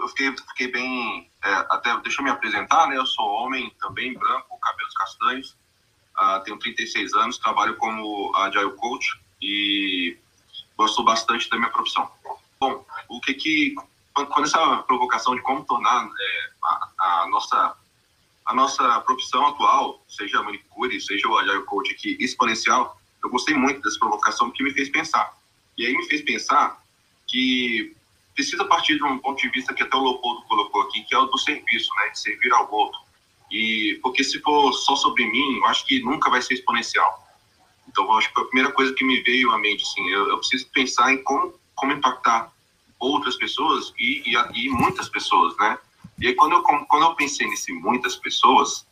[0.00, 1.30] eu fiquei, fiquei bem.
[1.44, 2.96] É, até deixa eu me apresentar, né?
[2.96, 5.56] Eu sou homem também, branco, cabelos castanhos.
[6.18, 10.16] uh, tenho 36 anos, trabalho como Agile Coach e
[10.76, 12.10] gosto bastante da minha profissão.
[12.58, 13.74] Bom, o que que
[14.14, 17.76] quando essa provocação de como tornar é, a, a, nossa
[18.44, 23.54] a nossa profissão atual, seja a manicure, seja o Agile Coach aqui, exponencial, eu gostei
[23.54, 25.32] muito dessa provocação porque me fez pensar.
[25.78, 26.82] E aí me fez pensar
[27.26, 27.94] que
[28.34, 31.18] precisa partir de um ponto de vista que até o Leopoldo colocou aqui, que é
[31.18, 32.98] o do serviço, né, de servir ao outro.
[33.50, 37.22] E porque se for só sobre mim, eu acho que nunca vai ser exponencial.
[37.88, 40.68] Então, acho que a primeira coisa que me veio à mente, assim, eu, eu preciso
[40.70, 42.50] pensar em como, como impactar
[42.98, 45.78] outras pessoas e, e, e, muitas pessoas, né?
[46.18, 48.86] E aí, quando eu, quando eu pensei nesse muitas pessoas,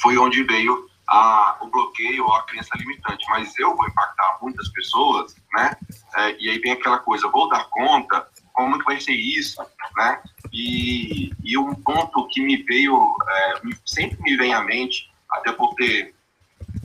[0.00, 3.24] foi onde veio a, o bloqueio ou a crença limitante.
[3.28, 5.76] Mas eu vou impactar muitas pessoas, né?
[6.16, 9.62] É, e aí vem aquela coisa, vou dar conta, como que vai ser isso,
[9.96, 10.20] né?
[10.52, 15.74] E, e um ponto que me veio, é, sempre me vem à mente, até por
[15.74, 16.14] ter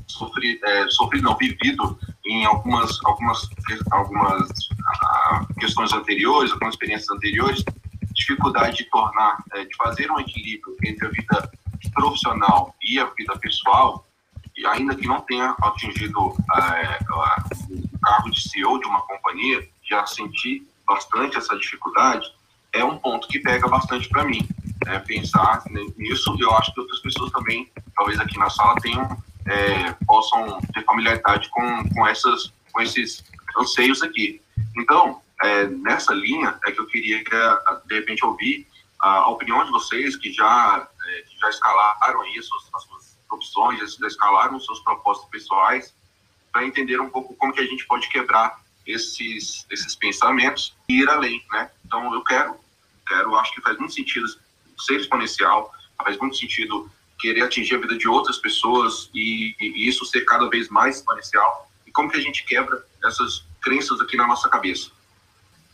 [0.08, 3.50] sofrido, é, sofrido não, vivido em algumas, algumas,
[3.92, 4.50] algumas
[4.86, 7.64] ah, questões anteriores, algumas experiências anteriores,
[8.22, 11.52] dificuldade de tornar, é, de fazer um equilíbrio entre a vida
[11.94, 14.06] profissional e a vida pessoal,
[14.56, 20.06] e ainda que não tenha atingido é, o cargo de CEO de uma companhia, já
[20.06, 22.26] senti bastante essa dificuldade,
[22.74, 24.48] é um ponto que pega bastante para mim.
[24.88, 25.64] É, pensar
[25.98, 30.84] nisso, eu acho que outras pessoas também, talvez aqui na sala, tenham, é, possam ter
[30.86, 33.24] familiaridade com, com, essas, com esses
[33.58, 34.42] anseios aqui.
[34.78, 37.24] Então, é, nessa linha é que eu queria,
[37.86, 38.68] de repente, ouvir
[39.00, 44.08] a opinião de vocês que já, é, que já escalaram isso, as suas opções, já
[44.08, 45.94] escalaram os seus propósitos pessoais,
[46.52, 51.10] para entender um pouco como que a gente pode quebrar esses, esses pensamentos e ir
[51.10, 51.72] além, né?
[51.86, 52.56] Então, eu quero,
[53.08, 54.28] quero, acho que faz muito sentido
[54.78, 55.74] ser exponencial,
[56.04, 60.50] faz muito sentido querer atingir a vida de outras pessoas e, e, isso ser cada
[60.50, 61.72] vez mais exponencial.
[61.86, 64.92] E como que a gente quebra essas crenças aqui na nossa cabeça?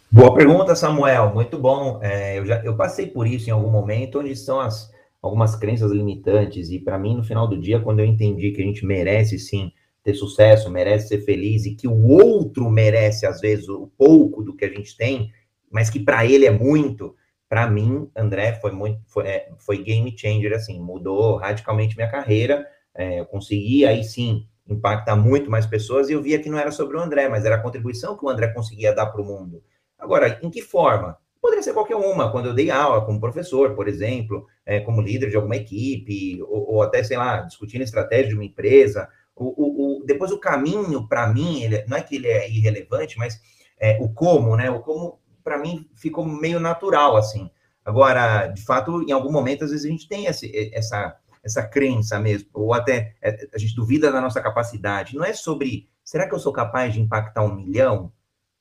[0.10, 1.34] Boa pergunta, Samuel.
[1.34, 2.00] Muito bom.
[2.02, 4.90] É, eu, já, eu passei por isso em algum momento, onde são as,
[5.22, 6.70] algumas crenças limitantes.
[6.70, 9.72] E para mim, no final do dia, quando eu entendi que a gente merece sim
[10.02, 14.56] ter sucesso, merece ser feliz e que o outro merece, às vezes, o pouco do
[14.56, 15.30] que a gente tem,
[15.70, 17.14] mas que para ele é muito,
[17.50, 22.66] para mim, André, foi muito, foi, é, foi, game changer, assim, mudou radicalmente minha carreira,
[22.96, 26.72] é, eu consegui aí sim impactar muito mais pessoas e eu via que não era
[26.72, 29.62] sobre o André, mas era a contribuição que o André conseguia dar para o mundo.
[29.98, 31.18] Agora, em que forma?
[31.42, 35.30] Poderia ser qualquer uma, quando eu dei aula como professor, por exemplo, é, como líder
[35.30, 40.02] de alguma equipe, ou, ou, até, sei lá, discutindo estratégia de uma empresa, o, o,
[40.02, 43.40] o, depois o caminho, para mim, ele, não é que ele é irrelevante, mas
[43.80, 44.70] é, o como, né?
[44.70, 47.50] O como, para mim, ficou meio natural, assim.
[47.86, 52.20] Agora, de fato, em algum momento, às vezes a gente tem esse, essa, essa crença
[52.20, 55.16] mesmo, ou até é, a gente duvida da nossa capacidade.
[55.16, 58.12] Não é sobre, será que eu sou capaz de impactar um milhão?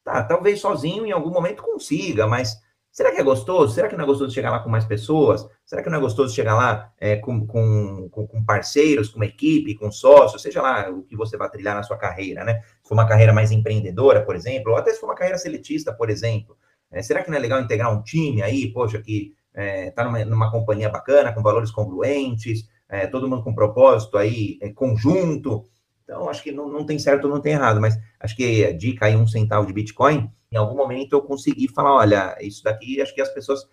[0.07, 3.75] Tá, talvez sozinho em algum momento consiga, mas Será que é gostoso?
[3.75, 5.47] Será que não é gostoso chegar lá com mais pessoas?
[5.67, 9.75] Será que não é gostoso chegar lá é, com, com, com, parceiros, com uma equipe,
[9.75, 12.63] com sócios, seja lá o que você vai trilhar na sua carreira, né?
[12.83, 15.93] Se for uma carreira mais empreendedora, por exemplo, ou até se for uma carreira seletista,
[15.93, 16.57] por exemplo.
[16.91, 20.25] É, será que não é legal integrar um time aí, poxa, que está é, numa,
[20.25, 25.69] numa, companhia bacana, com valores congruentes, é, todo mundo com propósito aí, é, conjunto.
[26.07, 29.07] Então, acho que não, não tem certo não tem errado, mas acho que a dica
[29.07, 33.13] aí, um centavo de Bitcoin, em algum momento eu consegui falar, olha, isso daqui, acho
[33.13, 33.69] que as pessoas,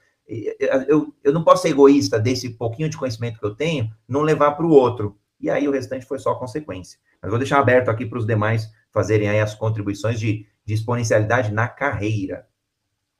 [0.87, 4.53] eu, eu não posso ser egoísta desse pouquinho de conhecimento que eu tenho, não levar
[4.53, 5.15] para o outro.
[5.39, 6.99] E aí o restante foi só consequência.
[7.21, 11.53] Mas vou deixar aberto aqui para os demais fazerem aí as contribuições de, de exponencialidade
[11.53, 12.47] na carreira.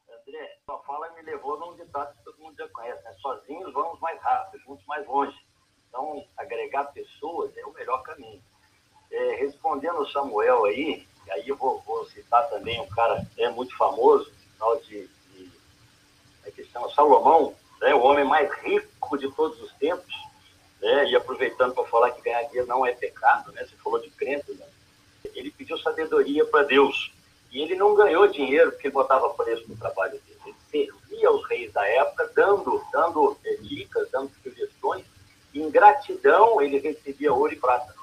[0.10, 3.12] André, sua fala me levou num ditado que todo mundo já conhece, né?
[3.22, 5.38] Sozinhos vamos mais rápido, juntos mais longe.
[5.88, 8.42] Então, agregar pessoas é o melhor caminho.
[9.14, 13.78] É, respondendo o Samuel aí, aí eu vou, vou, citar também um cara é muito
[13.78, 15.52] famoso, tal de, de
[16.44, 20.12] é que chama Salomão, né, o homem mais rico de todos os tempos,
[20.82, 24.10] né, e aproveitando para falar que ganhar dinheiro não é pecado, né, você falou de
[24.10, 24.66] crença, né,
[25.36, 27.14] ele pediu sabedoria para Deus.
[27.52, 30.40] E ele não ganhou dinheiro porque botava preço no trabalho dele.
[30.44, 35.06] Ele servia aos reis da época, dando, dando é, dicas, dando sugestões.
[35.54, 37.94] Em gratidão, ele recebia ouro e prata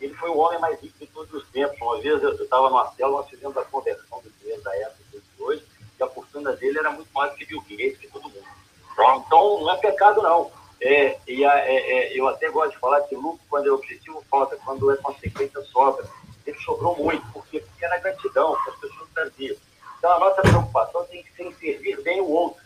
[0.00, 1.78] ele foi o homem mais rico de todos os tempos.
[1.80, 5.42] Uma vez eu estava numa célula, nós fizemos a conversão do dinheiro da época de
[5.42, 5.62] hoje,
[5.98, 8.44] e a fortuna dele era muito mais que Bill Gates, que todo mundo.
[8.92, 10.50] Então, então, não é pecado, não.
[10.80, 14.24] É, e a, é, é, eu até gosto de falar que lucro, quando é objetivo,
[14.30, 16.06] falta, quando é consequência, sobra.
[16.46, 19.56] Ele sobrou muito, porque, porque era gratidão que as pessoas traziam.
[19.98, 22.62] Então, a nossa preocupação tem que ser em servir bem o outro.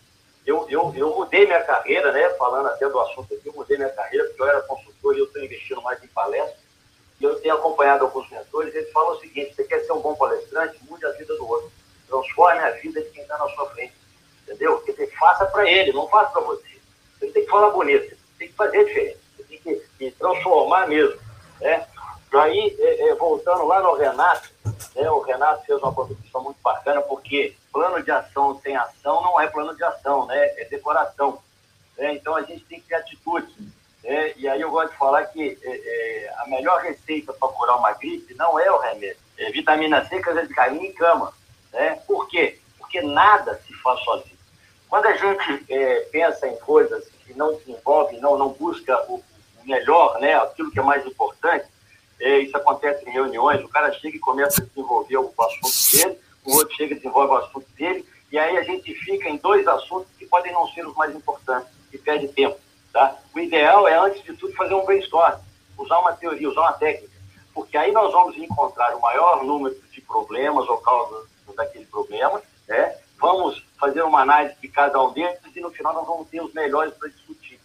[0.47, 2.28] Eu, eu, eu mudei minha carreira, né?
[2.35, 5.24] Falando até do assunto aqui, eu mudei minha carreira, porque eu era consultor e eu
[5.24, 6.63] estou investindo mais em palestras
[9.34, 11.70] seguinte: você quer ser um bom palestrante, mude a vida do outro.
[12.08, 13.94] Transforme a vida de quem está na sua frente.
[14.42, 14.76] Entendeu?
[14.76, 16.78] Porque você faça para ele, não faça para você.
[17.18, 20.86] Você tem que falar bonito, você tem que fazer diferente, você tem que, que transformar
[20.86, 21.18] mesmo.
[21.60, 21.86] Né?
[22.34, 24.50] Aí, é, é, voltando lá no Renato,
[24.94, 29.40] né, o Renato fez uma contribuição muito bacana, porque plano de ação sem ação não
[29.40, 30.36] é plano de ação, né?
[30.58, 31.38] é decoração.
[31.96, 32.14] Né?
[32.14, 33.54] Então, a gente tem que ter atitude.
[34.05, 34.34] Né?
[34.36, 37.92] E aí eu gosto de falar que é, é a melhor receita para curar uma
[37.92, 39.16] gripe não é o remédio.
[39.38, 41.32] É vitamina C, casa de galinha em cama.
[41.72, 41.98] Né?
[42.07, 42.59] Por quê?
[42.78, 44.34] Porque nada se faz sozinho.
[44.88, 49.66] Quando a gente é, pensa em coisas que não desenvolve, não, não busca o, o
[49.66, 50.34] melhor, né?
[50.34, 51.66] aquilo que é mais importante,
[52.20, 56.20] é, isso acontece em reuniões, o cara chega e começa a desenvolver o assunto dele,
[56.44, 59.66] o outro chega e desenvolve o assunto dele, e aí a gente fica em dois
[59.66, 62.59] assuntos que podem não ser os mais importantes, e perde tempo.
[62.95, 63.16] Tá?
[63.34, 65.34] O ideal é, antes de tudo, fazer um brainstorm,
[65.76, 67.12] usar uma teoria, usar uma técnica,
[67.53, 71.26] porque aí nós vamos encontrar o maior número de problemas ou causas
[71.57, 72.97] daquele problema, né?
[73.20, 76.55] vamos fazer uma análise de cada um deles e no final nós vamos ter os
[76.55, 77.59] melhores para discutir.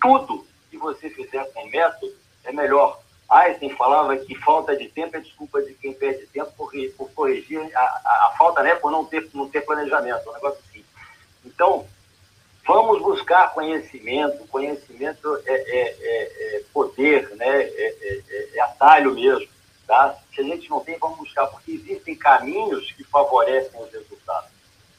[0.00, 2.14] Tudo que você fizer com método
[2.44, 3.00] é melhor.
[3.28, 7.60] Einstein falava que falta de tempo é desculpa de quem perde tempo por, por corrigir
[7.76, 10.84] a, a, a, falta, né, por não ter, não ter planejamento, um negócio assim.
[11.44, 11.84] Então,
[12.66, 19.48] vamos buscar conhecimento, conhecimento é, é, é, é poder, né, é, é, é, atalho mesmo,
[19.86, 20.16] tá?
[20.34, 24.50] Se a gente não tem, vamos buscar, porque existem caminhos que favorecem os resultados,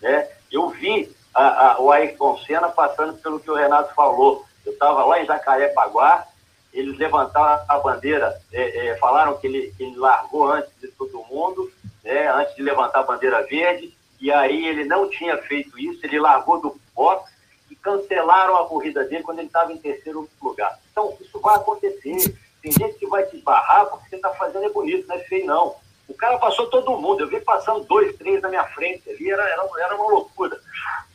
[0.02, 0.28] né?
[0.52, 5.06] Eu vi a, a, o Ayrton Senna passando pelo que o Renato falou, eu estava
[5.06, 6.28] lá em Jacarepaguá,
[6.74, 11.26] eles levantaram a bandeira, é, é, falaram que ele, que ele largou antes de todo
[11.30, 11.72] mundo,
[12.04, 16.20] né, antes de levantar a bandeira verde, e aí ele não tinha feito isso, ele
[16.20, 17.31] largou do box
[17.82, 20.80] cancelaram a corrida dele quando ele estava em terceiro lugar.
[20.92, 22.38] Então, isso vai acontecer.
[22.62, 25.46] Tem gente que vai te esbarrar porque você está fazendo é bonito, não é feio,
[25.46, 25.76] não.
[26.08, 29.44] O cara passou todo mundo, eu vi passando dois, três na minha frente ali, era,
[29.44, 30.60] era, era uma loucura.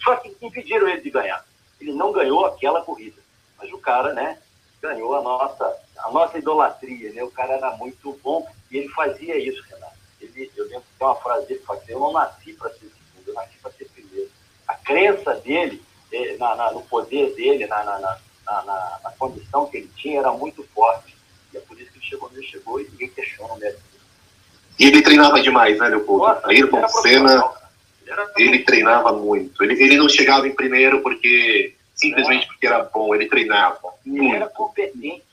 [0.02, 1.44] Só que impediram ele de ganhar.
[1.80, 3.20] Ele não ganhou aquela corrida.
[3.58, 4.38] Mas o cara, né,
[4.80, 7.22] ganhou a nossa, a nossa idolatria, né?
[7.22, 9.96] O cara era muito bom e ele fazia isso, Renato.
[10.20, 12.78] Ele, eu lembro que tem uma frase dele que fala eu não nasci para ser
[12.86, 14.30] segundo, eu nasci para ser primeiro.
[14.66, 15.82] A crença dele,
[16.38, 20.62] na, na, no poder dele, na, na, na, na, condição que ele tinha, era muito
[20.74, 21.16] forte.
[21.52, 23.82] E é por isso que ele chegou onde ele chegou e ninguém questiona o mérito
[24.78, 26.38] E ele treinava demais, né, Leopoldo?
[26.44, 27.44] Ayrton Senna,
[28.36, 29.62] ele, ele treinava muito.
[29.62, 33.94] Ele, ele não chegava em primeiro porque simplesmente porque era bom, ele treinava.
[34.04, 35.24] Ele era competente.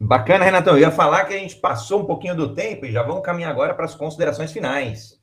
[0.00, 0.74] Bacana, Renatão.
[0.74, 3.50] Eu ia falar que a gente passou um pouquinho do tempo e já vamos caminhar
[3.50, 5.18] agora para as considerações finais.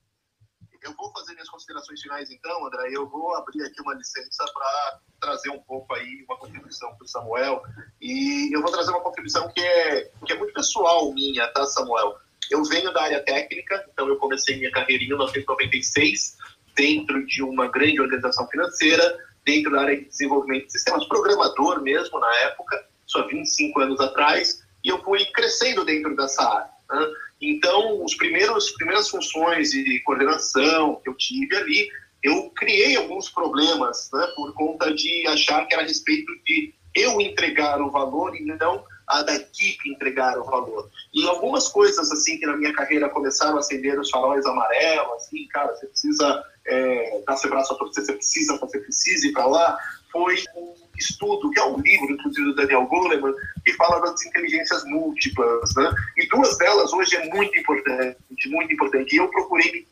[0.82, 2.90] Eu vou fazer minhas considerações finais, então, André.
[2.92, 7.08] Eu vou abrir aqui uma licença para trazer um pouco aí uma contribuição para o
[7.08, 7.64] Samuel.
[8.02, 12.18] E eu vou trazer uma contribuição que é, que é muito pessoal minha, tá, Samuel?
[12.50, 16.38] Eu venho da área técnica, então eu comecei minha carreira em 1996
[16.76, 22.20] dentro de uma grande organização financeira dentro da área de desenvolvimento de sistemas, programador mesmo
[22.20, 26.70] na época, só 25 anos atrás, e eu fui crescendo dentro dessa área.
[26.92, 27.14] Né?
[27.42, 31.90] Então, os primeiros primeiras funções de coordenação que eu tive ali,
[32.24, 37.20] eu criei alguns problemas, né, por conta de achar que era a respeito de eu
[37.20, 40.90] entregar o valor e não a da equipe entregar o valor.
[41.14, 45.48] E algumas coisas, assim, que na minha carreira começaram a acender os faróis amarelos, assim,
[45.48, 49.46] cara, você precisa é, dar seu braço a torcer, você precisa, você precisa ir para
[49.48, 49.78] lá,
[50.12, 53.34] foi um estudo, que é um livro, inclusive, do Daniel Goleman,
[53.66, 55.94] que fala das inteligências múltiplas, né?
[56.18, 59.16] E duas delas hoje é muito importante, muito importante.
[59.16, 59.88] E eu procurei me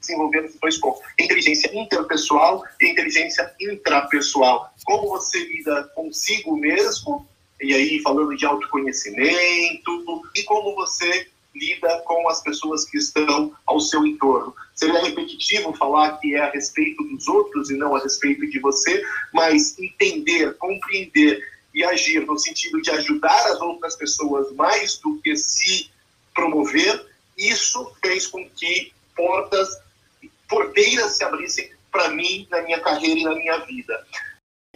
[0.00, 4.72] desenvolver esses dois pontos: inteligência interpessoal e inteligência intrapessoal.
[4.84, 7.26] Como você lida consigo mesmo,
[7.60, 13.80] e aí falando de autoconhecimento, e como você lida com as pessoas que estão ao
[13.80, 14.54] seu entorno.
[14.74, 19.02] Seria repetitivo falar que é a respeito dos outros e não a respeito de você,
[19.32, 21.42] mas entender, compreender
[21.74, 25.90] e agir no sentido de ajudar as outras pessoas mais do que se
[26.34, 27.06] promover,
[27.36, 29.68] isso fez com que portas,
[30.48, 34.06] porteiras se abrissem para mim na minha carreira e na minha vida.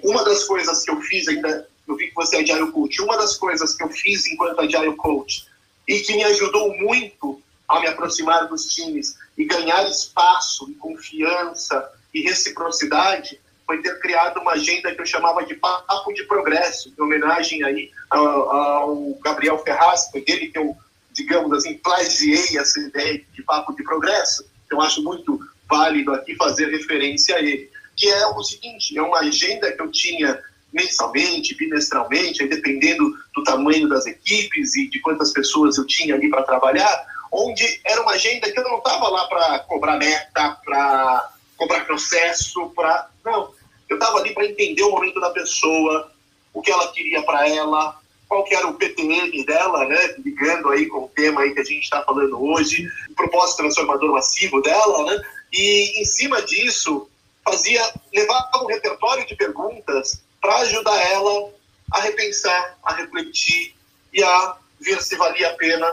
[0.03, 3.17] Uma das coisas que eu fiz ainda, eu vi que você é Agile Coach, uma
[3.17, 5.47] das coisas que eu fiz enquanto Agile Coach
[5.93, 11.91] e que me ajudou muito a me aproximar dos times e ganhar espaço e confiança
[12.15, 17.03] e reciprocidade foi ter criado uma agenda que eu chamava de Papo de Progresso, em
[17.03, 20.75] homenagem aí ao, Gabriel Ferraz, foi dele que eu,
[21.13, 25.39] digamos assim, plagiei essa ideia de Papo de Progresso, eu acho muito
[25.69, 29.91] válido aqui fazer referência a ele, que é o seguinte, é uma agenda que eu
[29.91, 30.43] tinha
[30.73, 36.43] mensalmente, bimestralmente, dependendo do tamanho das equipes e de quantas pessoas eu tinha ali para
[36.43, 41.85] trabalhar, onde era uma agenda que eu não estava lá para cobrar meta, para cobrar
[41.85, 43.09] processo, para.
[43.25, 43.53] Não.
[43.89, 46.11] Eu estava ali para entender o momento da pessoa,
[46.53, 50.15] o que ela queria para ela, qual que era o PTM dela, né?
[50.25, 54.13] Ligando aí com o tema aí que a gente está falando hoje, o propósito transformador
[54.13, 55.23] massivo dela, né?
[55.53, 57.11] E em cima disso,
[57.45, 61.51] fazia, levava um repertório de perguntas para ajudar ela
[61.93, 63.75] a repensar, a refletir
[64.13, 65.87] e a ver se valia a pena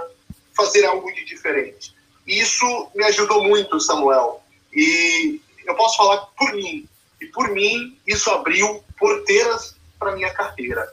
[0.57, 1.93] fazer algo de diferente.
[2.27, 4.43] Isso me ajudou muito, Samuel.
[4.73, 6.87] E eu posso falar por mim.
[7.21, 10.91] E por mim, isso abriu porteiras para minha carreira.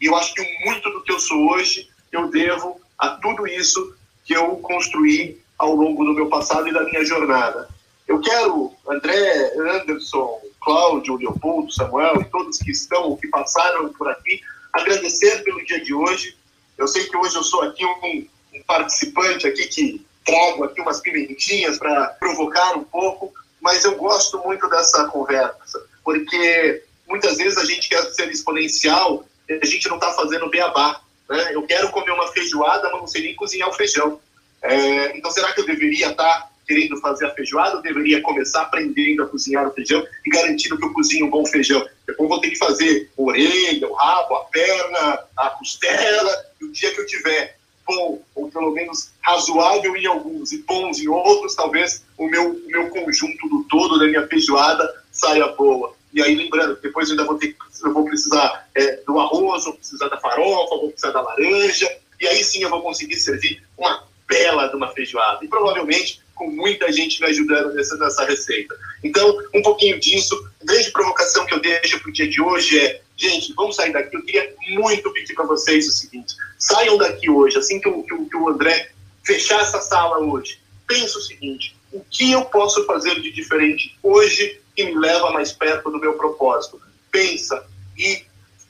[0.00, 3.96] E eu acho que muito do que eu sou hoje, eu devo a tudo isso
[4.24, 7.68] que eu construí ao longo do meu passado e da minha jornada.
[8.06, 14.40] Eu quero, André, Anderson, Cláudio, Leopoldo, Samuel e todos que estão, que passaram por aqui,
[14.72, 16.36] agradecer pelo dia de hoje.
[16.76, 21.00] Eu sei que hoje eu sou aqui um, um participante aqui que trago aqui umas
[21.00, 27.64] pimentinhas para provocar um pouco, mas eu gosto muito dessa conversa, porque muitas vezes a
[27.64, 31.00] gente quer ser exponencial a gente não está fazendo beabá.
[31.28, 31.54] Né?
[31.54, 34.20] Eu quero comer uma feijoada, mas não sei nem cozinhar o feijão.
[34.62, 38.62] É, então, será que eu deveria estar tá querendo fazer a feijoada, eu deveria começar
[38.62, 41.86] aprendendo a cozinhar o feijão e garantindo que eu cozinho um bom feijão.
[42.06, 46.72] Depois vou ter que fazer a orelha, o rabo, a perna, a costela, e o
[46.72, 47.56] dia que eu tiver
[47.86, 52.66] bom, ou pelo menos razoável em alguns e bons em outros, talvez o meu, o
[52.66, 55.94] meu conjunto do todo da minha feijoada saia boa.
[56.12, 59.74] E aí, lembrando, depois eu ainda vou ter eu vou precisar é, do arroz, vou
[59.74, 61.90] precisar da farofa, vou precisar da laranja,
[62.20, 65.44] e aí sim eu vou conseguir servir uma bela de uma feijoada.
[65.44, 68.76] E provavelmente com muita gente me ajudando nessa, nessa receita.
[69.02, 70.34] Então, um pouquinho disso.
[70.60, 73.92] A grande provocação que eu deixo para o dia de hoje é: gente, vamos sair
[73.92, 74.16] daqui.
[74.16, 78.36] Eu queria muito pedir para vocês o seguinte: saiam daqui hoje, assim que o, que
[78.36, 78.90] o, André
[79.22, 80.60] fechar essa sala hoje.
[80.86, 85.52] Pensa o seguinte: o que eu posso fazer de diferente hoje que me leva mais
[85.52, 86.80] perto do meu propósito?
[87.10, 87.64] Pensa
[87.96, 88.24] e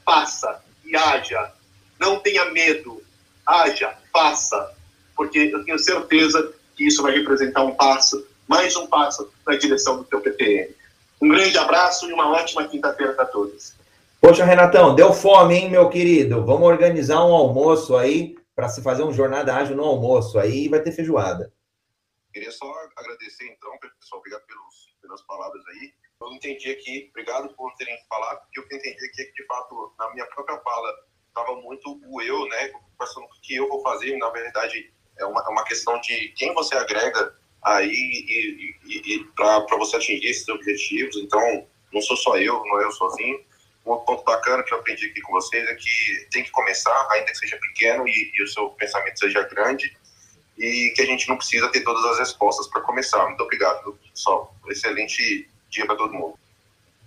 [0.05, 1.53] faça e haja.
[1.99, 3.03] Não tenha medo,
[3.47, 4.74] haja, faça,
[5.17, 9.99] porque eu tenho certeza que isso vai representar um passo, mais um passo na direção
[9.99, 10.75] do teu PPM.
[11.21, 13.75] Um grande abraço e uma ótima quinta-feira para todos.
[14.21, 16.45] Poxa, Renatão, deu fome, hein, meu querido?
[16.45, 20.69] Vamos organizar um almoço aí para se fazer um jornada ágil no almoço aí e
[20.69, 21.53] vai ter feijoada.
[22.33, 25.93] Queria só agradecer então, pessoal, obrigado pelos, pelas palavras aí.
[26.21, 30.11] Eu entendi aqui, obrigado por terem falado, porque eu entendi aqui que de fato na
[30.15, 30.95] minha própria fala
[31.29, 35.41] estava muito o eu, né, pensando o que eu vou fazer, na verdade é uma,
[35.41, 40.49] é uma questão de quem você agrega aí e, e, e para você atingir esses
[40.49, 41.17] objetivos.
[41.17, 43.41] Então, não sou só eu, não é eu sozinho.
[43.87, 47.09] Um outro ponto bacana que eu aprendi aqui com vocês é que tem que começar,
[47.13, 49.95] ainda que seja pequeno e, e o seu pensamento seja grande,
[50.59, 53.27] e que a gente não precisa ter todas as respostas para começar.
[53.27, 54.55] Muito obrigado, pessoal.
[54.69, 56.39] Excelente dia para todo mundo.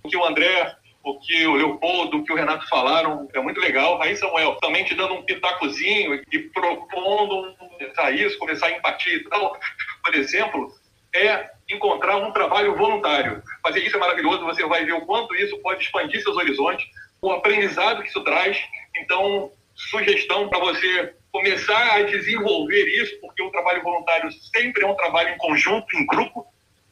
[0.03, 0.75] O que o André
[1.07, 4.01] o que o Leopoldo, o que o Renato falaram, é muito legal.
[4.01, 9.15] Aí, Samuel, também te dando um pitacozinho e propondo começar isso, começar a empatia.
[9.15, 9.53] Então,
[10.03, 10.69] por exemplo,
[11.15, 13.41] é encontrar um trabalho voluntário.
[13.63, 16.85] Fazer isso é maravilhoso, você vai ver o quanto isso pode expandir seus horizontes,
[17.21, 18.61] o aprendizado que isso traz.
[18.97, 24.95] Então, sugestão para você começar a desenvolver isso, porque o trabalho voluntário sempre é um
[24.95, 26.45] trabalho em conjunto, em grupo,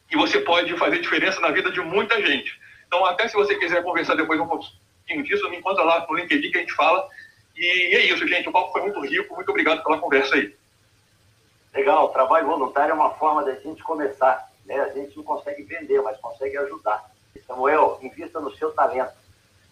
[0.10, 2.64] e você pode fazer diferença na vida de muita gente.
[2.96, 6.50] Então, até se você quiser conversar depois um pouquinho disso, me encontra lá no LinkedIn
[6.50, 7.06] que a gente fala.
[7.54, 8.48] E é isso, gente.
[8.48, 9.36] O papo foi muito rico.
[9.36, 10.56] Muito obrigado pela conversa aí.
[11.74, 12.08] Legal.
[12.14, 14.50] Trabalho voluntário é uma forma da gente começar.
[14.66, 14.80] Né?
[14.80, 17.12] A gente não consegue vender, mas consegue ajudar.
[17.46, 19.14] Samuel, invista no seu talento.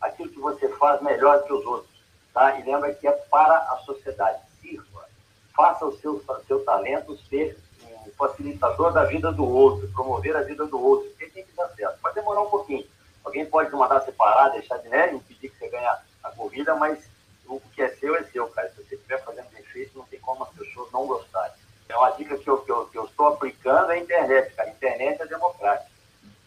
[0.01, 2.03] Aquilo que você faz melhor que os outros.
[2.33, 2.59] Tá?
[2.59, 4.39] E lembra que é para a sociedade.
[4.59, 5.07] Sirva.
[5.55, 7.57] Faça o seu, seu talento ser
[8.05, 11.09] um facilitador da vida do outro, promover a vida do outro.
[11.11, 12.01] Porque tem que dar certo.
[12.01, 12.85] Vai demorar um pouquinho
[13.23, 16.99] Alguém pode mandar separar, deixar de né, impedir que você ganhe a corrida, mas
[17.45, 18.69] o que é seu é seu, cara.
[18.69, 21.53] Se você estiver fazendo bem feito, não tem como as pessoas não gostarem.
[21.89, 24.69] É uma dica que eu, que eu, que eu estou aplicando é a internet, cara.
[24.69, 25.91] A internet é democrática.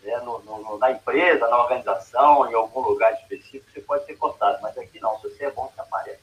[0.05, 4.59] É, no, no, na empresa, na organização, em algum lugar específico, você pode ser cortado,
[4.63, 5.19] mas aqui não.
[5.21, 6.21] Se você é bom, você aparece.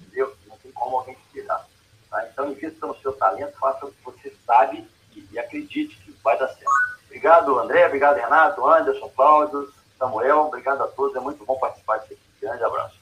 [0.00, 0.36] Entendeu?
[0.46, 1.66] Não tem como alguém te tirar.
[2.08, 2.28] Tá?
[2.28, 6.38] Então, invista no seu talento, faça o que você sabe e, e acredite que vai
[6.38, 6.70] dar certo.
[7.10, 7.86] Obrigado, André.
[7.86, 10.46] Obrigado, Renato, Anderson, Cláudio, Samuel.
[10.46, 11.16] Obrigado a todos.
[11.16, 12.22] É muito bom participar disso aqui.
[12.40, 12.94] Grande abraço.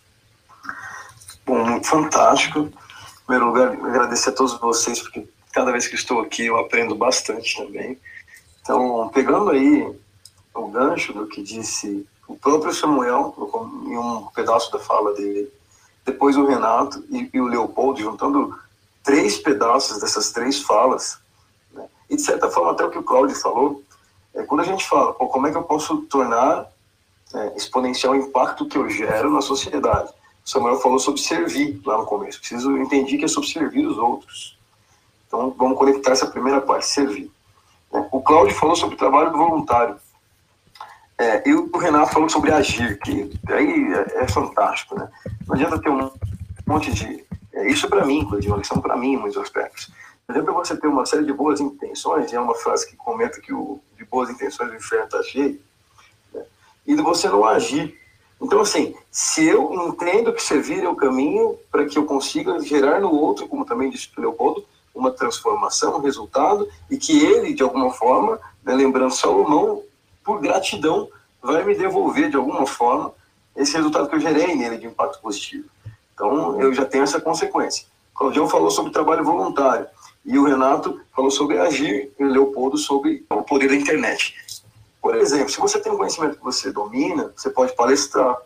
[1.45, 2.61] Bom, fantástico.
[2.61, 2.73] Em
[3.27, 7.63] primeiro lugar, agradecer a todos vocês, porque cada vez que estou aqui eu aprendo bastante
[7.63, 8.01] também.
[8.63, 9.95] Então, pegando aí
[10.55, 13.35] o gancho do que disse o próprio Samuel,
[13.87, 15.53] em um pedaço da fala dele,
[16.05, 18.59] depois o Renato e, e o Leopoldo, juntando
[19.05, 21.19] três pedaços dessas três falas,
[21.73, 21.87] né?
[22.09, 23.83] e de certa forma até o que o Cláudio falou,
[24.35, 26.67] é quando a gente fala, pô, como é que eu posso tornar
[27.35, 30.11] é, exponencial o impacto que eu gero na sociedade?
[30.45, 33.99] O Samuel falou sobre servir lá no começo, preciso entender que é sobre servir os
[33.99, 34.59] outros.
[35.27, 37.31] Então vamos conectar essa primeira parte, servir.
[37.93, 39.97] É, o Cláudio falou sobre trabalho voluntário.
[41.19, 45.09] É, e o Renato falou sobre agir, que aí é, é fantástico, né?
[45.47, 46.11] Não adianta ter um
[46.67, 47.25] monte de.
[47.53, 49.91] É, isso é para mim, de uma lição para mim em muitos aspectos.
[50.29, 53.41] Não adianta você ter uma série de boas intenções, e é uma frase que comenta
[53.41, 55.61] que o, boas intenções o inferno está cheio,
[56.33, 56.43] né?
[56.87, 57.99] e de você não agir.
[58.41, 63.01] Então, assim, se eu entendo que servir é o caminho para que eu consiga gerar
[63.01, 67.63] no outro, como também disse o Leopoldo, uma transformação, um resultado, e que ele, de
[67.63, 69.83] alguma forma, né, lembrando Salomão,
[70.25, 71.09] por gratidão,
[71.43, 73.13] vai me devolver, de alguma forma,
[73.57, 75.69] esse resultado que eu gerei nele de impacto positivo.
[76.15, 77.87] Então, eu já tenho essa consequência.
[78.15, 79.87] Claudião falou sobre trabalho voluntário,
[80.25, 84.35] e o Renato falou sobre agir, e o Leopoldo sobre o poder da internet.
[85.01, 88.37] Por exemplo, se você tem um conhecimento que você domina, você pode palestrar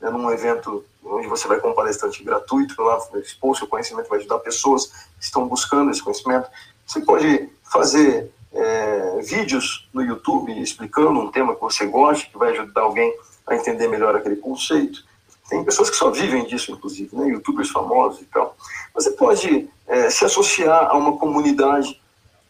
[0.00, 4.18] né, num evento onde você vai com um palestrante gratuito lá, expor seu conhecimento, vai
[4.18, 6.48] ajudar pessoas que estão buscando esse conhecimento.
[6.86, 12.52] Você pode fazer é, vídeos no YouTube explicando um tema que você gosta, que vai
[12.52, 13.14] ajudar alguém
[13.46, 15.04] a entender melhor aquele conceito.
[15.48, 17.28] Tem pessoas que só vivem disso, inclusive, né?
[17.28, 18.54] youtubers famosos e tal.
[18.94, 22.00] Você pode é, se associar a uma comunidade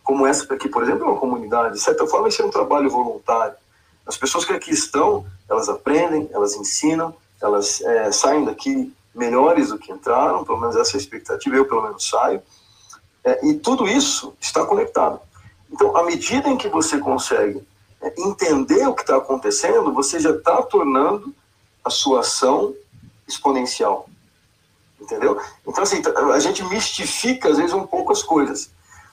[0.02, 1.74] como essa aqui, por exemplo, é uma comunidade.
[1.74, 3.54] De certa forma, isso é um trabalho voluntário.
[4.06, 9.78] As pessoas que aqui estão, elas aprendem, elas ensinam, elas é, saem daqui melhores do
[9.78, 12.42] que entraram, pelo menos essa é a expectativa, eu pelo menos saio.
[13.22, 15.20] É, e tudo isso está conectado.
[15.70, 17.62] Então, à medida em que você consegue
[18.00, 21.34] é, entender o que está acontecendo, você já está tornando
[21.84, 22.74] a sua ação
[23.28, 24.08] exponencial.
[25.00, 25.40] Entendeu?
[25.66, 26.02] Então, assim,
[26.34, 28.70] a gente mistifica, às vezes, um pouco as coisas.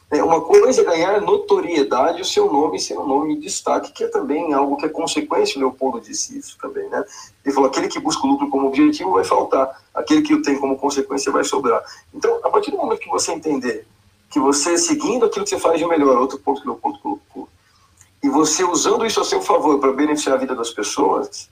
[0.09, 4.03] É, uma coisa é ganhar notoriedade, o seu nome ser um nome de destaque, que
[4.03, 7.03] é também algo que é consequência, o Leopoldo disse isso também, né?
[7.43, 10.59] Ele falou, aquele que busca o lucro como objetivo vai faltar, aquele que o tem
[10.59, 11.83] como consequência vai sobrar.
[12.13, 13.87] Então, a partir do momento que você entender
[14.29, 17.49] que você, seguindo aquilo que você faz de melhor, outro ponto que o Leopoldo colocou,
[18.21, 21.49] e você usando isso a seu favor para beneficiar a vida das pessoas,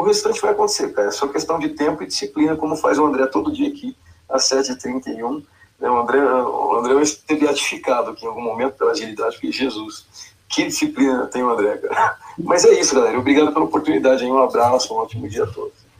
[0.00, 1.08] o restante vai acontecer, cara.
[1.08, 3.96] É só questão de tempo e disciplina, como faz o André todo dia aqui,
[4.28, 5.42] às 7h31,
[5.78, 9.50] né, o André, o André vai ser beatificado aqui em algum momento pela agilidade, porque
[9.50, 10.06] Jesus,
[10.48, 12.16] que disciplina tem o André, cara.
[12.38, 13.18] Mas é isso, galera.
[13.18, 14.24] Obrigado pela oportunidade.
[14.24, 15.90] Um abraço, um ótimo dia a todos.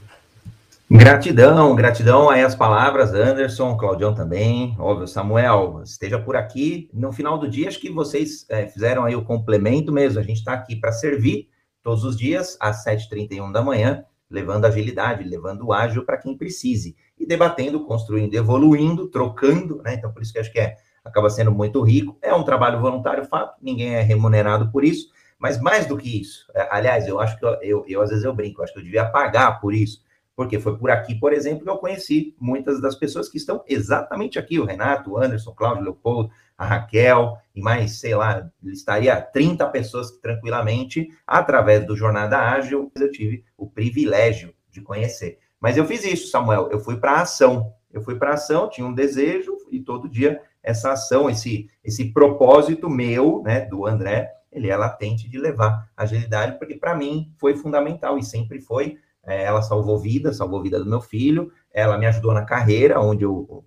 [0.89, 6.89] Gratidão, gratidão aí as palavras, Anderson, Claudião também, óbvio, Samuel, esteja por aqui.
[6.93, 10.19] No final do dia, acho que vocês é, fizeram aí o complemento mesmo.
[10.19, 11.47] A gente está aqui para servir
[11.83, 17.25] todos os dias, às 7h31 da manhã, levando agilidade, levando ágil para quem precise e
[17.25, 19.95] debatendo, construindo, evoluindo, trocando, né?
[19.95, 22.17] Então, por isso que acho que é, acaba sendo muito rico.
[22.21, 26.45] É um trabalho voluntário, fato, ninguém é remunerado por isso, mas mais do que isso,
[26.55, 28.79] é, aliás, eu acho que eu, eu, eu às vezes eu brinco, eu acho que
[28.79, 30.01] eu devia pagar por isso,
[30.35, 34.39] porque foi por aqui, por exemplo, que eu conheci muitas das pessoas que estão exatamente
[34.39, 38.47] aqui, o Renato, o Anderson, o Cláudio, o Leopoldo, a Raquel, e mais, sei lá,
[38.65, 45.39] estaria 30 pessoas tranquilamente, através do Jornada Ágil, eu tive o privilégio de conhecer.
[45.59, 46.69] Mas eu fiz isso, Samuel.
[46.71, 47.73] Eu fui para a ação.
[47.91, 52.13] Eu fui para a ação, tinha um desejo e todo dia essa ação, esse esse
[52.13, 57.55] propósito meu, né, do André, ele é latente de levar agilidade, porque para mim foi
[57.55, 58.99] fundamental e sempre foi.
[59.25, 61.51] É, ela salvou vida, salvou vida do meu filho.
[61.73, 63.63] Ela me ajudou na carreira, onde eu,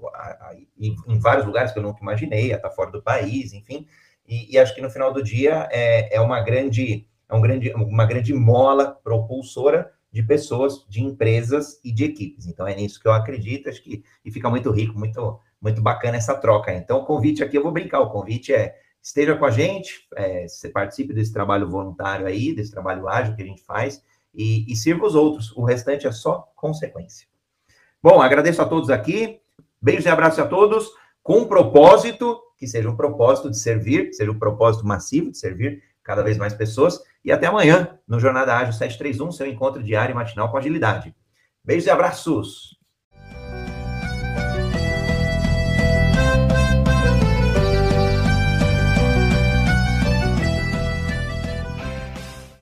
[0.78, 3.86] em vários lugares que eu nunca imaginei, a estar fora do país, enfim.
[4.26, 7.72] E, e, acho que no final do dia é, é uma grande, é um grande,
[7.74, 12.46] uma grande mola propulsora de pessoas, de empresas e de equipes.
[12.46, 16.18] Então é nisso que eu acredito, acho que e fica muito rico, muito muito bacana
[16.18, 16.72] essa troca.
[16.74, 20.46] Então o convite aqui eu vou brincar, o convite é esteja com a gente, é,
[20.46, 24.02] você participe desse trabalho voluntário aí, desse trabalho ágil que a gente faz
[24.34, 25.52] e, e sirva os outros.
[25.56, 27.26] O restante é só consequência.
[28.04, 29.40] Bom, agradeço a todos aqui.
[29.80, 30.90] Beijos e abraços a todos.
[31.22, 35.82] Com um propósito, que seja um propósito de servir, seja um propósito massivo de servir
[36.02, 37.00] cada vez mais pessoas.
[37.24, 41.16] E até amanhã, no Jornada Ágil 731, seu encontro diário e matinal com agilidade.
[41.64, 42.73] Beijos e abraços!